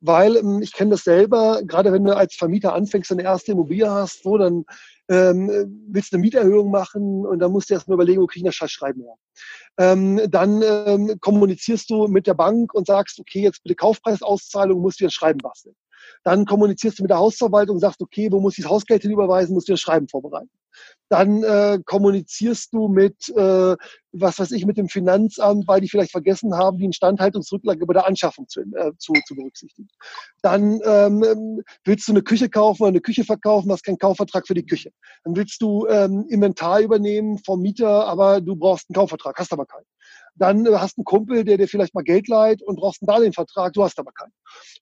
Weil 0.00 0.36
ähm, 0.36 0.60
ich 0.62 0.72
kenne 0.72 0.92
das 0.92 1.04
selber, 1.04 1.62
gerade 1.64 1.92
wenn 1.92 2.04
du 2.04 2.16
als 2.16 2.34
Vermieter 2.34 2.74
anfängst, 2.74 3.12
eine 3.12 3.22
erste 3.22 3.52
Immobilie 3.52 3.90
hast, 3.90 4.22
so, 4.22 4.38
dann 4.38 4.64
ähm, 5.08 5.48
willst 5.88 6.12
du 6.12 6.16
eine 6.16 6.22
Mieterhöhung 6.22 6.70
machen 6.70 7.26
und 7.26 7.38
dann 7.40 7.52
musst 7.52 7.68
du 7.68 7.74
erstmal 7.74 7.96
überlegen, 7.96 8.22
wo 8.22 8.26
kriege 8.26 8.44
ich 8.44 8.48
das 8.48 8.54
Scheißschreiben 8.54 9.02
her. 9.02 9.14
Ähm, 9.78 10.20
dann 10.30 10.62
ähm, 10.62 11.16
kommunizierst 11.20 11.90
du 11.90 12.06
mit 12.06 12.26
der 12.26 12.34
Bank 12.34 12.72
und 12.74 12.86
sagst, 12.86 13.18
okay, 13.18 13.42
jetzt 13.42 13.62
bitte 13.62 13.74
Kaufpreisauszahlung, 13.74 14.80
musst 14.80 15.00
du 15.00 15.04
ein 15.04 15.10
Schreiben 15.10 15.38
basteln. 15.38 15.74
Dann 16.24 16.44
kommunizierst 16.44 16.98
du 16.98 17.02
mit 17.02 17.10
der 17.10 17.18
Hausverwaltung 17.18 17.76
und 17.76 17.80
sagst, 17.80 18.00
okay, 18.00 18.30
wo 18.30 18.40
muss 18.40 18.58
ich 18.58 18.64
das 18.64 18.72
Hausgeld 18.72 19.02
hinüberweisen, 19.02 19.54
musst 19.54 19.68
du 19.68 19.72
ein 19.72 19.78
Schreiben 19.78 20.08
vorbereiten. 20.08 20.50
Dann 21.08 21.42
äh, 21.42 21.78
kommunizierst 21.84 22.72
du 22.72 22.88
mit, 22.88 23.28
äh, 23.30 23.76
was 24.12 24.38
weiß 24.38 24.52
ich, 24.52 24.64
mit 24.64 24.76
dem 24.76 24.88
Finanzamt, 24.88 25.66
weil 25.66 25.80
die 25.80 25.88
vielleicht 25.88 26.12
vergessen 26.12 26.54
haben, 26.54 26.78
die 26.78 26.84
Instandhaltungsrücklage 26.84 27.84
bei 27.84 27.94
der 27.94 28.06
Anschaffung 28.06 28.46
zu, 28.48 28.60
äh, 28.60 28.92
zu, 28.98 29.12
zu 29.26 29.34
berücksichtigen. 29.34 29.88
Dann 30.42 30.80
ähm, 30.84 31.62
willst 31.84 32.06
du 32.06 32.12
eine 32.12 32.22
Küche 32.22 32.48
kaufen 32.48 32.82
oder 32.82 32.90
eine 32.90 33.00
Küche 33.00 33.24
verkaufen, 33.24 33.72
hast 33.72 33.84
keinen 33.84 33.98
Kaufvertrag 33.98 34.46
für 34.46 34.54
die 34.54 34.66
Küche. 34.66 34.92
Dann 35.24 35.34
willst 35.34 35.60
du 35.60 35.86
ähm, 35.88 36.26
Inventar 36.28 36.80
übernehmen 36.80 37.38
vom 37.38 37.60
Mieter, 37.60 38.06
aber 38.06 38.40
du 38.40 38.54
brauchst 38.54 38.88
einen 38.88 38.94
Kaufvertrag, 38.94 39.36
hast 39.38 39.52
aber 39.52 39.66
keinen. 39.66 39.86
Dann 40.40 40.64
äh, 40.66 40.70
hast 40.76 40.96
du 40.96 41.00
einen 41.00 41.04
Kumpel, 41.04 41.44
der 41.44 41.58
dir 41.58 41.68
vielleicht 41.68 41.94
mal 41.94 42.02
Geld 42.02 42.26
leiht 42.26 42.62
und 42.62 42.76
brauchst 42.76 43.02
einen 43.02 43.08
Darlehenvertrag, 43.08 43.72
du 43.74 43.84
hast 43.84 43.98
aber 43.98 44.10
keinen. 44.12 44.32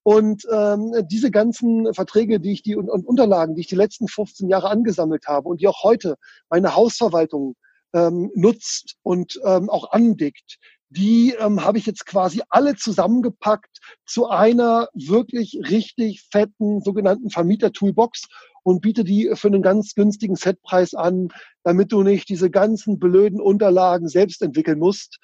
Und 0.02 0.46
ähm, 0.50 0.92
diese 1.10 1.30
ganzen 1.30 1.92
Verträge, 1.92 2.40
die 2.40 2.52
ich 2.52 2.62
die 2.62 2.76
und, 2.76 2.88
und 2.88 3.06
Unterlagen, 3.06 3.54
die 3.54 3.62
ich 3.62 3.66
die 3.66 3.74
letzten 3.74 4.08
15 4.08 4.48
Jahre 4.48 4.70
angesammelt 4.70 5.26
habe 5.26 5.48
und 5.48 5.60
die 5.60 5.68
auch 5.68 5.82
heute 5.82 6.16
meine 6.48 6.74
Hausverwaltung 6.76 7.56
ähm, 7.92 8.30
nutzt 8.34 8.96
und 9.02 9.40
ähm, 9.44 9.68
auch 9.68 9.90
andickt, 9.90 10.58
die 10.90 11.34
ähm, 11.38 11.64
habe 11.64 11.78
ich 11.78 11.86
jetzt 11.86 12.06
quasi 12.06 12.40
alle 12.48 12.76
zusammengepackt 12.76 13.78
zu 14.06 14.28
einer 14.28 14.88
wirklich 14.94 15.58
richtig 15.68 16.26
fetten 16.30 16.80
sogenannten 16.80 17.30
Vermieter-Toolbox 17.30 18.28
und 18.62 18.80
biete 18.80 19.04
die 19.04 19.30
für 19.34 19.48
einen 19.48 19.62
ganz 19.62 19.94
günstigen 19.94 20.36
Setpreis 20.36 20.94
an, 20.94 21.28
damit 21.62 21.92
du 21.92 22.02
nicht 22.02 22.28
diese 22.28 22.50
ganzen 22.50 22.98
blöden 22.98 23.40
Unterlagen 23.40 24.08
selbst 24.08 24.42
entwickeln 24.42 24.78
musst, 24.78 25.18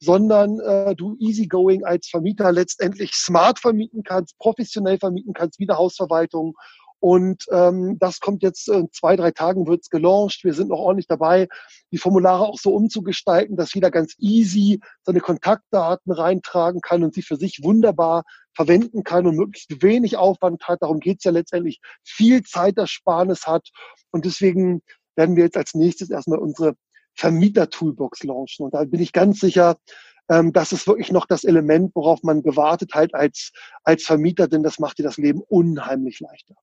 sondern 0.00 0.58
äh, 0.60 0.94
du 0.96 1.16
easygoing 1.18 1.84
als 1.84 2.08
Vermieter 2.08 2.52
letztendlich 2.52 3.12
smart 3.14 3.58
vermieten 3.58 4.02
kannst, 4.02 4.38
professionell 4.38 4.98
vermieten 4.98 5.34
kannst, 5.34 5.58
wie 5.58 5.68
eine 5.68 5.78
Hausverwaltung 5.78 6.54
und 7.00 7.46
ähm, 7.50 7.98
das 7.98 8.20
kommt 8.20 8.42
jetzt 8.42 8.68
in 8.68 8.92
zwei, 8.92 9.16
drei 9.16 9.30
Tagen 9.30 9.66
wird's 9.66 9.88
gelauncht. 9.88 10.44
Wir 10.44 10.52
sind 10.52 10.68
noch 10.68 10.78
ordentlich 10.78 11.06
dabei, 11.06 11.48
die 11.90 11.98
Formulare 11.98 12.46
auch 12.46 12.58
so 12.58 12.74
umzugestalten, 12.74 13.56
dass 13.56 13.72
jeder 13.72 13.90
ganz 13.90 14.14
easy 14.18 14.80
seine 15.02 15.20
Kontaktdaten 15.20 16.12
reintragen 16.12 16.82
kann 16.82 17.02
und 17.02 17.14
sie 17.14 17.22
für 17.22 17.36
sich 17.36 17.60
wunderbar 17.62 18.24
verwenden 18.54 19.02
kann 19.02 19.26
und 19.26 19.36
möglichst 19.36 19.82
wenig 19.82 20.18
Aufwand 20.18 20.62
hat. 20.68 20.82
Darum 20.82 21.00
geht's 21.00 21.24
ja 21.24 21.30
letztendlich, 21.30 21.80
viel 22.04 22.42
Zeitersparnis 22.42 23.46
hat. 23.46 23.66
Und 24.10 24.26
deswegen 24.26 24.82
werden 25.16 25.36
wir 25.36 25.44
jetzt 25.44 25.56
als 25.56 25.72
nächstes 25.72 26.10
erstmal 26.10 26.38
unsere 26.38 26.74
Vermieter-Toolbox 27.14 28.24
launchen. 28.24 28.64
Und 28.64 28.74
da 28.74 28.84
bin 28.84 29.00
ich 29.00 29.12
ganz 29.12 29.40
sicher, 29.40 29.76
ähm, 30.28 30.52
das 30.52 30.72
ist 30.72 30.86
wirklich 30.86 31.12
noch 31.12 31.26
das 31.26 31.44
Element, 31.44 31.94
worauf 31.94 32.22
man 32.22 32.42
gewartet 32.42 32.92
halt 32.94 33.14
als, 33.14 33.52
als 33.84 34.04
Vermieter, 34.04 34.48
denn 34.48 34.62
das 34.62 34.78
macht 34.78 34.98
dir 34.98 35.02
das 35.02 35.16
Leben 35.16 35.42
unheimlich 35.48 36.20
leichter. 36.20 36.54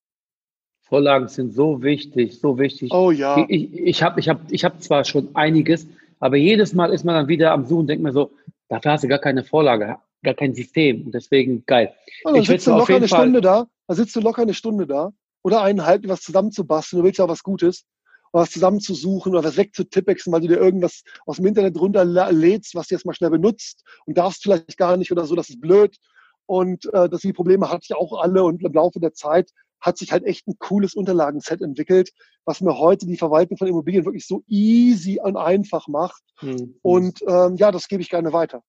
Vorlagen 0.84 1.28
sind 1.28 1.54
so 1.54 1.84
wichtig, 1.84 2.40
so 2.40 2.58
wichtig. 2.58 2.94
Oh 2.94 3.12
ja. 3.12 3.46
Ich, 3.50 3.74
ich 3.74 4.04
habe 4.04 4.20
ich 4.20 4.30
hab, 4.30 4.50
ich 4.52 4.64
hab 4.64 4.82
zwar 4.82 5.04
schon 5.04 5.36
einiges, 5.36 5.86
Aber 6.20 6.38
jedes 6.38 6.74
Mal 6.74 6.94
ist 6.94 7.04
man 7.04 7.16
dann 7.16 7.28
wieder 7.28 7.52
am 7.52 7.66
Suchen 7.66 7.82
und 7.82 7.88
denkt 7.88 8.04
mir 8.04 8.14
so, 8.14 8.32
dafür 8.70 8.94
hast 8.94 9.04
du 9.04 9.08
gar 9.08 9.20
keine 9.20 9.44
Vorlage, 9.44 9.98
gar 10.24 10.34
kein 10.34 10.54
System. 10.54 11.06
Und 11.06 11.14
deswegen 11.14 11.66
geil. 11.66 11.94
Und 12.24 12.36
dann 12.36 12.44
sitzt 12.44 12.68
du 12.68 12.72
locker 12.72 12.96
eine 12.96 13.08
Fall 13.08 13.22
Stunde 13.22 13.42
da, 13.42 13.68
da 13.88 13.96
sitzt 13.96 14.16
du 14.16 14.22
locker 14.22 14.42
eine 14.42 14.54
Stunde 14.54 14.88
da 14.88 15.12
oder 15.44 15.62
eineinhalb, 15.62 16.08
was 16.08 16.22
zusammenzubasteln. 16.22 17.02
Du 17.02 17.06
willst 17.06 17.20
ja 17.20 17.28
was 17.28 17.44
Gutes 17.44 17.86
was 18.32 18.52
zusammenzusuchen 18.52 19.34
oder 19.34 19.44
was 19.44 19.58
wegzutippexen, 19.58 20.32
weil 20.32 20.42
du 20.42 20.48
dir 20.48 20.58
irgendwas 20.58 21.04
aus 21.26 21.38
dem 21.38 21.46
Internet 21.46 21.80
runterlädst, 21.80 22.76
was 22.76 22.88
du 22.88 22.96
jetzt 22.96 23.06
mal 23.06 23.14
schnell 23.14 23.30
benutzt 23.30 23.84
und 24.06 24.18
darfst 24.18 24.44
vielleicht 24.44 24.78
gar 24.78 24.98
nicht 24.98 25.12
oder 25.12 25.26
so, 25.26 25.36
das 25.36 25.50
ist 25.50 25.62
blöd. 25.62 25.98
Und 26.46 26.86
äh, 26.94 27.10
das 27.10 27.22
die 27.22 27.34
Probleme 27.34 27.70
hatte 27.70 27.82
ich 27.84 27.96
auch 27.96 28.22
alle 28.22 28.44
und 28.44 28.64
im 28.64 28.74
Laufe 28.74 29.00
der 29.00 29.14
Zeit 29.14 29.52
hat 29.80 29.98
sich 29.98 30.12
halt 30.12 30.24
echt 30.24 30.48
ein 30.48 30.56
cooles 30.60 30.96
Unterlagenset 30.96 31.62
entwickelt, 31.62 32.12
was 32.46 32.62
mir 32.62 32.78
heute 32.78 33.06
die 33.06 33.18
Verwaltung 33.18 33.58
von 33.58 33.68
Immobilien 33.68 34.06
wirklich 34.06 34.26
so 34.26 34.44
easy 34.48 35.20
und 35.22 35.38
einfach 35.38 35.88
macht. 35.88 36.24
Mhm. 36.42 36.76
Und 36.82 37.22
ähm, 37.28 37.56
ja, 37.58 37.72
das 37.72 37.88
gebe 37.88 38.02
ich 38.02 38.10
gerne 38.10 38.34
weiter. 38.34 38.64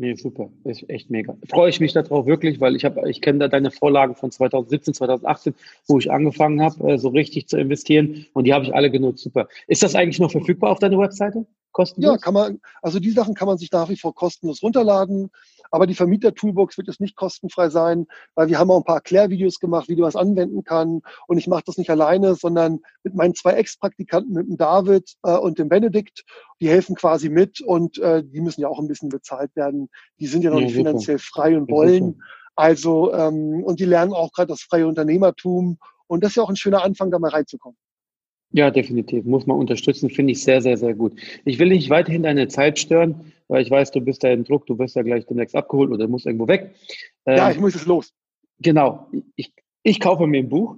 Nee, 0.00 0.14
super. 0.14 0.48
Ist 0.62 0.88
echt 0.88 1.10
mega. 1.10 1.36
Freue 1.48 1.70
ich 1.70 1.80
mich 1.80 1.92
darauf 1.92 2.24
wirklich, 2.24 2.60
weil 2.60 2.76
ich 2.76 2.84
habe, 2.84 3.10
ich 3.10 3.20
kenne 3.20 3.40
da 3.40 3.48
deine 3.48 3.72
Vorlagen 3.72 4.14
von 4.14 4.30
2017, 4.30 4.94
2018, 4.94 5.54
wo 5.88 5.98
ich 5.98 6.12
angefangen 6.12 6.62
habe, 6.62 6.92
äh, 6.92 6.98
so 6.98 7.08
richtig 7.08 7.48
zu 7.48 7.58
investieren 7.58 8.26
und 8.32 8.44
die 8.44 8.54
habe 8.54 8.64
ich 8.64 8.72
alle 8.72 8.92
genutzt. 8.92 9.24
Super. 9.24 9.48
Ist 9.66 9.82
das 9.82 9.96
eigentlich 9.96 10.20
noch 10.20 10.30
verfügbar 10.30 10.70
auf 10.70 10.78
deiner 10.78 10.98
Webseite? 10.98 11.46
Kostenlos? 11.72 12.12
Ja, 12.12 12.16
kann 12.16 12.32
man, 12.32 12.60
also 12.80 13.00
die 13.00 13.10
Sachen 13.10 13.34
kann 13.34 13.48
man 13.48 13.58
sich 13.58 13.72
nach 13.72 13.88
wie 13.88 13.96
vor 13.96 14.14
kostenlos 14.14 14.62
runterladen. 14.62 15.30
Aber 15.70 15.86
die 15.86 15.94
Vermieter-Toolbox 15.94 16.78
wird 16.78 16.88
jetzt 16.88 17.00
nicht 17.00 17.16
kostenfrei 17.16 17.68
sein, 17.68 18.06
weil 18.34 18.48
wir 18.48 18.58
haben 18.58 18.70
auch 18.70 18.78
ein 18.78 18.84
paar 18.84 18.96
Erklärvideos 18.96 19.58
gemacht, 19.58 19.88
wie 19.88 19.96
du 19.96 20.02
was 20.02 20.16
anwenden 20.16 20.64
kann. 20.64 21.02
Und 21.26 21.38
ich 21.38 21.46
mache 21.46 21.64
das 21.66 21.78
nicht 21.78 21.90
alleine, 21.90 22.34
sondern 22.34 22.80
mit 23.02 23.14
meinen 23.14 23.34
zwei 23.34 23.52
Ex-Praktikanten, 23.52 24.32
mit 24.32 24.48
dem 24.48 24.56
David 24.56 25.14
äh, 25.22 25.36
und 25.36 25.58
dem 25.58 25.68
Benedikt. 25.68 26.24
Die 26.60 26.68
helfen 26.68 26.96
quasi 26.96 27.28
mit 27.28 27.60
und 27.60 27.98
äh, 27.98 28.22
die 28.24 28.40
müssen 28.40 28.60
ja 28.60 28.68
auch 28.68 28.78
ein 28.78 28.88
bisschen 28.88 29.08
bezahlt 29.08 29.54
werden. 29.56 29.88
Die 30.18 30.26
sind 30.26 30.42
ja 30.42 30.50
noch 30.50 30.60
ja, 30.60 30.66
nicht 30.66 30.74
finanziell 30.74 31.18
frei 31.18 31.56
und 31.56 31.70
wollen. 31.70 32.22
Also, 32.56 33.12
ähm, 33.14 33.62
und 33.62 33.78
die 33.78 33.84
lernen 33.84 34.12
auch 34.12 34.32
gerade 34.32 34.48
das 34.48 34.62
freie 34.62 34.88
Unternehmertum. 34.88 35.78
Und 36.08 36.24
das 36.24 36.30
ist 36.30 36.36
ja 36.36 36.42
auch 36.42 36.50
ein 36.50 36.56
schöner 36.56 36.82
Anfang, 36.82 37.10
da 37.10 37.18
mal 37.18 37.30
reinzukommen. 37.30 37.76
Ja, 38.50 38.70
definitiv. 38.70 39.24
Muss 39.24 39.46
man 39.46 39.58
unterstützen, 39.58 40.10
finde 40.10 40.32
ich 40.32 40.42
sehr, 40.42 40.62
sehr, 40.62 40.76
sehr 40.76 40.94
gut. 40.94 41.12
Ich 41.44 41.58
will 41.58 41.68
nicht 41.68 41.90
weiterhin 41.90 42.22
deine 42.22 42.48
Zeit 42.48 42.78
stören, 42.78 43.32
weil 43.48 43.62
ich 43.62 43.70
weiß, 43.70 43.90
du 43.90 44.00
bist 44.00 44.22
da 44.22 44.28
im 44.28 44.44
Druck, 44.44 44.66
du 44.66 44.78
wirst 44.78 44.96
ja 44.96 45.02
gleich 45.02 45.26
demnächst 45.26 45.56
abgeholt 45.56 45.90
oder 45.90 46.06
musst 46.06 46.26
irgendwo 46.26 46.48
weg. 46.48 46.74
ja, 47.26 47.48
ähm, 47.48 47.52
ich 47.52 47.60
muss 47.60 47.74
es 47.74 47.86
los. 47.86 48.12
Genau. 48.60 49.08
Ich, 49.36 49.52
ich 49.82 50.00
kaufe 50.00 50.26
mir 50.26 50.38
ein 50.38 50.48
Buch, 50.48 50.76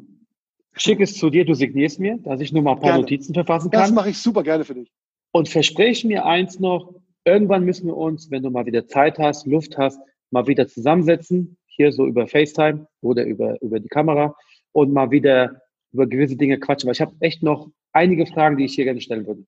schicke 0.73 1.03
es 1.03 1.17
zu 1.17 1.31
dir, 1.31 1.45
du 1.45 1.55
signierst 1.55 2.01
mir, 2.01 2.19
dass 2.19 2.41
ich 2.41 2.53
nur 2.53 2.63
mal 2.63 2.73
ein 2.73 2.81
paar 2.81 2.91
gerne. 2.91 3.03
Notizen 3.03 3.35
verfassen 3.35 3.71
kann. 3.71 3.81
Das 3.81 3.93
mache 3.93 4.11
ich 4.11 4.19
super 4.19 4.43
gerne 4.43 4.65
für 4.65 4.75
dich. 4.75 4.91
Und 5.33 5.49
verspreche 5.49 6.07
mir 6.07 6.25
eins 6.25 6.59
noch, 6.61 6.95
irgendwann 7.25 7.65
müssen 7.65 7.87
wir 7.87 7.97
uns, 7.97 8.31
wenn 8.31 8.43
du 8.43 8.51
mal 8.51 8.67
wieder 8.67 8.87
Zeit 8.87 9.19
hast, 9.19 9.47
Luft 9.47 9.79
hast, 9.79 10.01
mal 10.31 10.47
wieder 10.47 10.67
zusammensetzen, 10.67 11.57
hier 11.67 11.93
so 11.93 12.07
über 12.07 12.27
FaceTime 12.27 12.87
oder 13.01 13.25
über, 13.25 13.61
über 13.63 13.81
die 13.81 13.89
Kamera 13.89 14.37
und 14.73 14.93
mal 14.93 15.11
wieder 15.11 15.61
über 15.93 16.07
gewisse 16.07 16.37
Dinge 16.37 16.59
quatschen, 16.59 16.87
weil 16.87 16.95
ich 16.95 17.01
habe 17.01 17.15
echt 17.21 17.43
noch 17.43 17.69
einige 17.93 18.27
Fragen, 18.27 18.57
die 18.57 18.65
ich 18.65 18.75
hier 18.75 18.85
gerne 18.85 19.01
stellen 19.01 19.27
würde. 19.27 19.45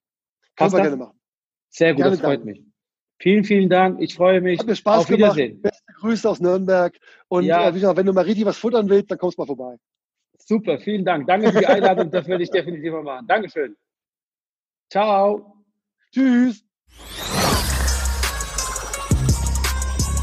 Kannst 0.56 0.76
du 0.76 0.80
gerne 0.80 0.96
machen. 0.96 1.18
Sehr 1.70 1.92
gut, 1.92 1.98
gerne 1.98 2.16
das 2.16 2.20
freut 2.20 2.38
Dank. 2.38 2.44
mich. 2.44 2.71
Vielen, 3.22 3.44
vielen 3.44 3.68
Dank. 3.68 4.00
Ich 4.00 4.16
freue 4.16 4.40
mich. 4.40 4.58
Hat 4.58 4.66
mir 4.66 4.74
Spaß 4.74 5.02
Auf 5.02 5.06
gemacht. 5.06 5.36
Wiedersehen. 5.36 5.62
Beste 5.62 5.92
Grüße 5.92 6.28
aus 6.28 6.40
Nürnberg. 6.40 6.98
Und 7.28 7.44
ja. 7.44 7.68
äh, 7.68 7.72
gesagt, 7.72 7.96
wenn 7.96 8.04
du 8.04 8.12
mal 8.12 8.24
richtig 8.24 8.44
was 8.46 8.58
futtern 8.58 8.88
willst, 8.88 9.12
dann 9.12 9.18
kommst 9.18 9.38
du 9.38 9.42
mal 9.42 9.46
vorbei. 9.46 9.76
Super, 10.38 10.80
vielen 10.80 11.04
Dank. 11.04 11.28
Danke 11.28 11.52
für 11.52 11.60
die 11.60 11.66
Einladung. 11.66 12.10
das 12.10 12.26
werde 12.26 12.42
ich 12.42 12.50
definitiv 12.50 12.90
mal 12.90 13.04
machen. 13.04 13.26
Dankeschön. 13.28 13.76
Ciao. 14.90 15.54
Tschüss. 16.12 16.64